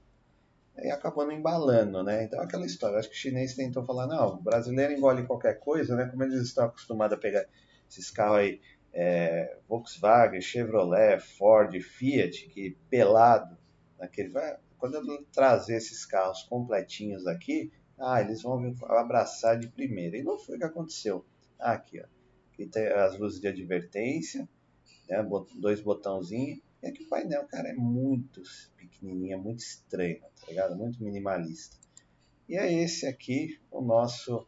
E 0.80 0.92
acabou 0.92 1.26
não 1.26 1.34
embalando, 1.34 2.04
né? 2.04 2.24
Então 2.24 2.42
aquela 2.42 2.66
história, 2.66 3.00
acho 3.00 3.10
que 3.10 3.16
o 3.16 3.18
chinês 3.18 3.56
tentou 3.56 3.84
falar, 3.84 4.08
não, 4.08 4.36
o 4.36 4.42
brasileiro 4.42 4.94
engole 4.94 5.26
qualquer 5.26 5.60
coisa, 5.60 5.96
né? 5.96 6.06
Como 6.06 6.24
eles 6.24 6.42
estão 6.42 6.66
acostumados 6.66 7.18
a 7.18 7.20
pegar 7.20 7.46
esses 7.90 8.12
carros 8.12 8.38
aí, 8.38 8.62
é, 8.94 9.58
Volkswagen, 9.68 10.42
Chevrolet, 10.42 11.20
Ford, 11.20 11.80
Fiat, 11.80 12.48
que 12.50 12.78
pelado, 12.90 13.58
naquele, 14.00 14.32
quando 14.78 14.96
eu 14.96 15.26
trazer 15.32 15.78
esses 15.78 16.06
carros 16.06 16.44
completinhos 16.44 17.28
aqui, 17.28 17.72
ah, 18.00 18.22
eles 18.22 18.42
vão 18.44 18.76
abraçar 18.90 19.58
de 19.60 19.68
primeira. 19.68 20.18
E 20.18 20.24
não 20.24 20.38
foi 20.38 20.56
o 20.56 20.60
que 20.60 20.66
aconteceu. 20.66 21.26
Ah, 21.60 21.74
aqui, 21.74 22.00
ó. 22.00 22.06
Aqui 22.54 22.66
tem 22.68 22.88
as 22.88 23.18
luzes 23.18 23.40
de 23.40 23.48
advertência, 23.48 24.48
né? 25.10 25.28
dois 25.60 25.82
botãozinhos, 25.82 26.60
e 26.82 26.88
aqui 26.88 27.04
o 27.04 27.10
painel, 27.10 27.46
cara, 27.48 27.70
é 27.70 27.74
muito 27.74 28.42
pequenininho, 29.00 29.34
é 29.34 29.38
muito 29.38 29.60
estranho, 29.60 30.20
tá 30.20 30.48
ligado? 30.48 30.76
Muito 30.76 31.04
minimalista. 31.04 31.78
E 32.48 32.56
é 32.56 32.72
esse 32.72 33.06
aqui 33.06 33.60
o 33.72 33.82
nosso 33.82 34.48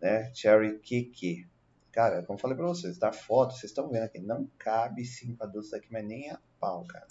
né, 0.00 0.32
Cherry 0.34 0.78
Kiki. 0.78 1.48
Cara, 1.92 2.22
como 2.22 2.38
falei 2.38 2.56
pra 2.56 2.66
vocês, 2.66 2.98
da 2.98 3.12
foto, 3.12 3.54
vocês 3.54 3.70
estão 3.70 3.88
vendo 3.88 4.04
aqui, 4.04 4.20
não 4.20 4.46
cabe 4.58 5.04
5 5.04 5.42
adultos 5.42 5.72
aqui, 5.74 5.88
mas 5.90 6.06
nem 6.06 6.30
a 6.30 6.40
pau, 6.58 6.84
cara. 6.84 7.06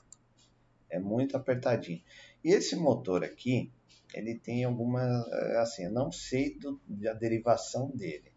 É 0.90 1.00
muito 1.00 1.36
apertadinho. 1.36 2.02
E 2.44 2.52
esse 2.52 2.76
motor 2.76 3.24
aqui, 3.24 3.72
ele 4.14 4.36
tem 4.36 4.64
alguma, 4.64 5.02
é, 5.32 5.58
assim, 5.58 5.84
eu 5.84 5.92
não 5.92 6.12
sei 6.12 6.58
do, 6.58 6.80
da 6.88 7.14
derivação 7.14 7.92
dele, 7.92 8.32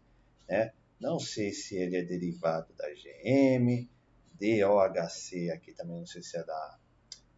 né? 0.47 0.73
Não 0.99 1.19
sei 1.19 1.51
se 1.51 1.75
ele 1.75 1.97
é 1.97 2.03
derivado 2.03 2.73
da 2.73 2.87
GM, 2.89 3.87
DOHC, 4.39 5.49
aqui 5.51 5.73
também 5.73 5.97
não 5.97 6.05
sei 6.05 6.21
se 6.21 6.37
é 6.37 6.43
da 6.43 6.79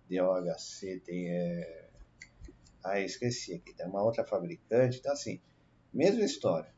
DOHC, 0.10 1.00
tem, 1.06 1.30
é... 1.30 1.90
ah, 2.84 3.00
esqueci 3.00 3.54
aqui, 3.56 3.74
tem 3.74 3.88
uma 3.88 4.04
outra 4.04 4.26
fabricante, 4.26 5.00
então 5.00 5.12
assim, 5.12 5.40
mesma 5.94 6.24
história. 6.24 6.74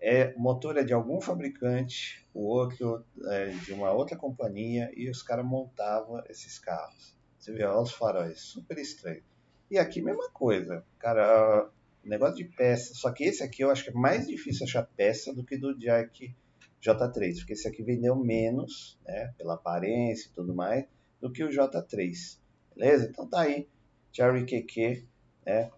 É, 0.00 0.34
motor 0.36 0.76
é 0.76 0.82
de 0.82 0.92
algum 0.92 1.20
fabricante, 1.20 2.26
o 2.34 2.44
outro 2.44 3.04
é 3.26 3.48
de 3.50 3.72
uma 3.72 3.92
outra 3.92 4.16
companhia 4.16 4.90
e 4.96 5.08
os 5.08 5.22
caras 5.22 5.44
montavam 5.44 6.20
esses 6.28 6.58
carros. 6.58 7.16
Você 7.38 7.52
vê, 7.52 7.64
olha 7.64 7.82
os 7.82 7.92
faróis, 7.92 8.40
super 8.40 8.78
estranho. 8.78 9.22
E 9.70 9.78
aqui, 9.78 10.02
mesma 10.02 10.28
coisa. 10.30 10.84
Cara, 10.98 11.68
negócio 12.04 12.36
de 12.36 12.44
peça. 12.44 12.94
Só 12.94 13.10
que 13.10 13.24
esse 13.24 13.42
aqui 13.42 13.62
eu 13.62 13.70
acho 13.70 13.84
que 13.84 13.90
é 13.90 13.94
mais 13.94 14.26
difícil 14.26 14.66
achar 14.66 14.82
peça 14.82 15.32
do 15.34 15.44
que 15.44 15.56
do 15.56 15.76
Jack 15.78 16.34
J3. 16.82 17.38
Porque 17.38 17.52
esse 17.54 17.66
aqui 17.66 17.82
vendeu 17.82 18.14
menos, 18.14 18.98
né? 19.06 19.32
Pela 19.38 19.54
aparência 19.54 20.28
e 20.28 20.32
tudo 20.32 20.54
mais, 20.54 20.84
do 21.20 21.32
que 21.32 21.42
o 21.42 21.48
J3. 21.48 22.38
Beleza? 22.76 23.08
Então 23.10 23.28
tá 23.28 23.42
aí. 23.42 23.68
Cherry 24.12 24.44
QQ, 24.44 25.04
né? 25.46 25.70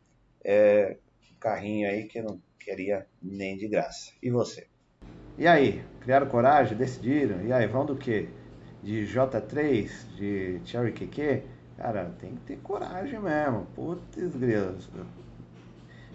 É 0.45 0.97
carrinho 1.41 1.89
aí 1.89 2.05
que 2.05 2.19
eu 2.19 2.25
não 2.25 2.43
queria 2.59 3.07
nem 3.23 3.57
de 3.57 3.69
graça. 3.69 4.13
E 4.23 4.31
você? 4.31 4.67
E 5.37 5.47
aí? 5.47 5.85
Criaram 6.01 6.27
coragem? 6.27 6.77
Decidiram? 6.77 7.45
E 7.45 7.53
aí, 7.53 7.67
vão 7.67 7.85
do 7.85 7.97
que? 7.97 8.29
De 8.83 9.07
J3? 9.07 9.91
De 10.17 10.61
Cherry 10.65 10.93
QQ? 10.93 11.43
Cara, 11.77 12.15
tem 12.21 12.37
que 12.37 12.41
ter 12.43 12.57
coragem 12.59 13.21
mesmo. 13.21 13.67
Putz, 13.75 14.35
grilos. 14.37 14.89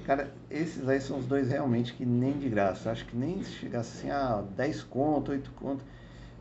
Cara, 0.05 0.31
esses 0.49 0.87
aí 0.87 0.99
são 0.99 1.19
os 1.19 1.25
dois 1.25 1.49
realmente 1.49 1.93
que 1.93 2.05
nem 2.05 2.33
de 2.39 2.49
graça. 2.49 2.91
Acho 2.91 3.05
que 3.05 3.15
nem 3.15 3.43
se 3.43 3.51
chegasse 3.51 3.99
assim 3.99 4.09
a 4.09 4.41
10 4.41 4.83
conto, 4.83 5.31
8 5.31 5.51
conto, 5.51 5.83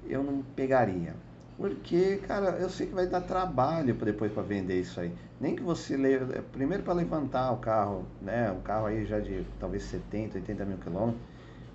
eu 0.06 0.22
não 0.22 0.42
pegaria. 0.42 1.14
Porque, 1.58 2.18
cara, 2.18 2.50
eu 2.60 2.70
sei 2.70 2.86
que 2.86 2.94
vai 2.94 3.08
dar 3.08 3.20
trabalho 3.22 3.92
depois 3.92 4.30
para 4.32 4.44
vender 4.44 4.80
isso 4.80 5.00
aí. 5.00 5.12
Nem 5.40 5.56
que 5.56 5.62
você 5.62 5.96
leve, 5.96 6.38
é, 6.38 6.40
primeiro 6.40 6.84
para 6.84 6.92
levantar 6.94 7.50
o 7.50 7.56
carro, 7.56 8.06
né? 8.22 8.52
Um 8.52 8.60
carro 8.60 8.86
aí 8.86 9.04
já 9.04 9.18
de 9.18 9.44
talvez 9.58 9.82
70, 9.82 10.38
80 10.38 10.64
mil 10.64 10.78
quilômetros, 10.78 11.20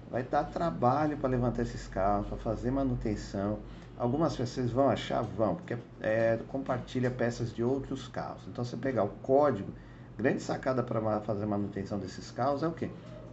vai 0.09 0.23
dar 0.23 0.45
trabalho 0.45 1.17
para 1.17 1.27
levantar 1.27 1.63
esses 1.63 1.85
carros, 1.89 2.27
para 2.27 2.37
fazer 2.37 2.71
manutenção. 2.71 3.59
Algumas 3.97 4.37
pessoas 4.37 4.71
vão 4.71 4.89
achar, 4.89 5.21
vão, 5.21 5.55
porque 5.55 5.77
é, 5.99 6.39
compartilha 6.47 7.11
peças 7.11 7.53
de 7.53 7.61
outros 7.61 8.07
carros. 8.07 8.43
Então, 8.47 8.63
você 8.63 8.77
pegar 8.77 9.03
o 9.03 9.09
código, 9.09 9.69
grande 10.17 10.41
sacada 10.41 10.81
para 10.81 11.19
fazer 11.21 11.45
manutenção 11.45 11.99
desses 11.99 12.31
carros 12.31 12.63
é 12.63 12.67
o 12.67 12.71
que? 12.71 12.89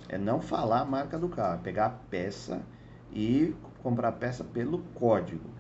É 0.08 0.18
não 0.18 0.40
falar 0.40 0.80
a 0.80 0.84
marca 0.84 1.16
do 1.16 1.28
carro, 1.28 1.60
é 1.60 1.62
pegar 1.62 1.86
a 1.86 1.90
peça 1.90 2.60
e 3.12 3.54
comprar 3.84 4.08
a 4.08 4.12
peça 4.12 4.42
pelo 4.42 4.80
código. 4.94 5.59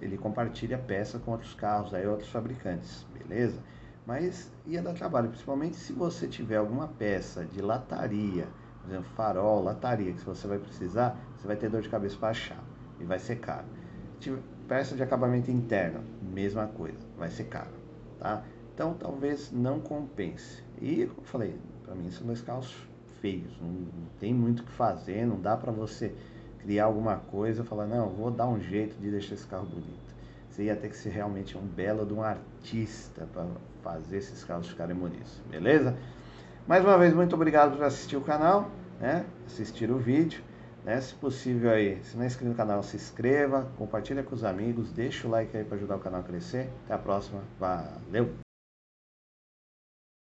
Ele 0.00 0.16
compartilha 0.16 0.76
a 0.76 0.80
peça 0.80 1.18
com 1.18 1.32
outros 1.32 1.54
carros, 1.54 1.92
aí 1.92 2.06
outros 2.06 2.30
fabricantes, 2.30 3.06
beleza? 3.12 3.60
Mas 4.06 4.50
ia 4.66 4.82
dar 4.82 4.94
trabalho, 4.94 5.28
principalmente 5.28 5.76
se 5.76 5.92
você 5.92 6.26
tiver 6.26 6.56
alguma 6.56 6.88
peça 6.88 7.44
de 7.44 7.60
lataria, 7.60 8.48
por 8.80 8.90
exemplo, 8.90 9.10
farol, 9.14 9.62
lataria, 9.62 10.12
que 10.12 10.20
se 10.20 10.26
você 10.26 10.46
vai 10.46 10.58
precisar, 10.58 11.18
você 11.36 11.46
vai 11.46 11.56
ter 11.56 11.68
dor 11.68 11.82
de 11.82 11.88
cabeça 11.88 12.16
para 12.16 12.30
achar 12.30 12.64
e 12.98 13.04
vai 13.04 13.18
ser 13.18 13.36
caro 13.36 13.66
peça 14.68 14.94
de 14.94 15.02
acabamento 15.02 15.50
interno, 15.50 16.04
mesma 16.20 16.66
coisa, 16.66 16.98
vai 17.16 17.30
ser 17.30 17.44
caro, 17.44 17.70
tá? 18.18 18.44
Então 18.74 18.94
talvez 18.94 19.50
não 19.50 19.80
compense. 19.80 20.62
E 20.80 21.06
como 21.06 21.22
eu 21.22 21.24
falei, 21.24 21.58
para 21.84 21.94
mim 21.94 22.10
são 22.10 22.26
dois 22.26 22.42
carros 22.42 22.76
feios, 23.20 23.58
não, 23.60 23.68
não 23.70 24.08
tem 24.20 24.32
muito 24.34 24.60
o 24.60 24.64
que 24.64 24.72
fazer, 24.72 25.26
não 25.26 25.40
dá 25.40 25.56
para 25.56 25.72
você 25.72 26.14
criar 26.68 26.84
alguma 26.84 27.16
coisa 27.16 27.64
falar, 27.64 27.86
não, 27.86 28.10
vou 28.10 28.30
dar 28.30 28.46
um 28.46 28.60
jeito 28.60 28.94
de 29.00 29.10
deixar 29.10 29.32
esse 29.32 29.46
carro 29.46 29.64
bonito. 29.64 30.14
Você 30.50 30.64
ia 30.64 30.76
ter 30.76 30.90
que 30.90 30.96
ser 30.98 31.08
realmente 31.08 31.56
um 31.56 31.62
belo 31.62 32.04
de 32.04 32.12
um 32.12 32.22
artista 32.22 33.26
para 33.32 33.46
fazer 33.82 34.18
esses 34.18 34.44
carros 34.44 34.68
ficarem 34.68 34.94
bonitos, 34.94 35.40
beleza? 35.50 35.96
Mais 36.66 36.84
uma 36.84 36.98
vez, 36.98 37.14
muito 37.14 37.34
obrigado 37.34 37.74
por 37.74 37.82
assistir 37.84 38.18
o 38.18 38.20
canal, 38.20 38.70
né? 39.00 39.24
assistir 39.46 39.90
o 39.90 39.96
vídeo. 39.96 40.42
Né? 40.84 41.00
Se 41.00 41.14
possível 41.14 41.70
aí, 41.70 41.98
se 42.02 42.14
não 42.18 42.24
é 42.24 42.26
inscrito 42.26 42.50
no 42.50 42.54
canal, 42.54 42.82
se 42.82 42.96
inscreva, 42.96 43.66
compartilha 43.78 44.22
com 44.22 44.34
os 44.34 44.44
amigos, 44.44 44.92
deixa 44.92 45.26
o 45.26 45.30
like 45.30 45.56
aí 45.56 45.64
para 45.64 45.78
ajudar 45.78 45.96
o 45.96 46.00
canal 46.00 46.20
a 46.20 46.24
crescer. 46.24 46.68
Até 46.84 46.92
a 46.92 46.98
próxima, 46.98 47.40
valeu! 47.58 48.47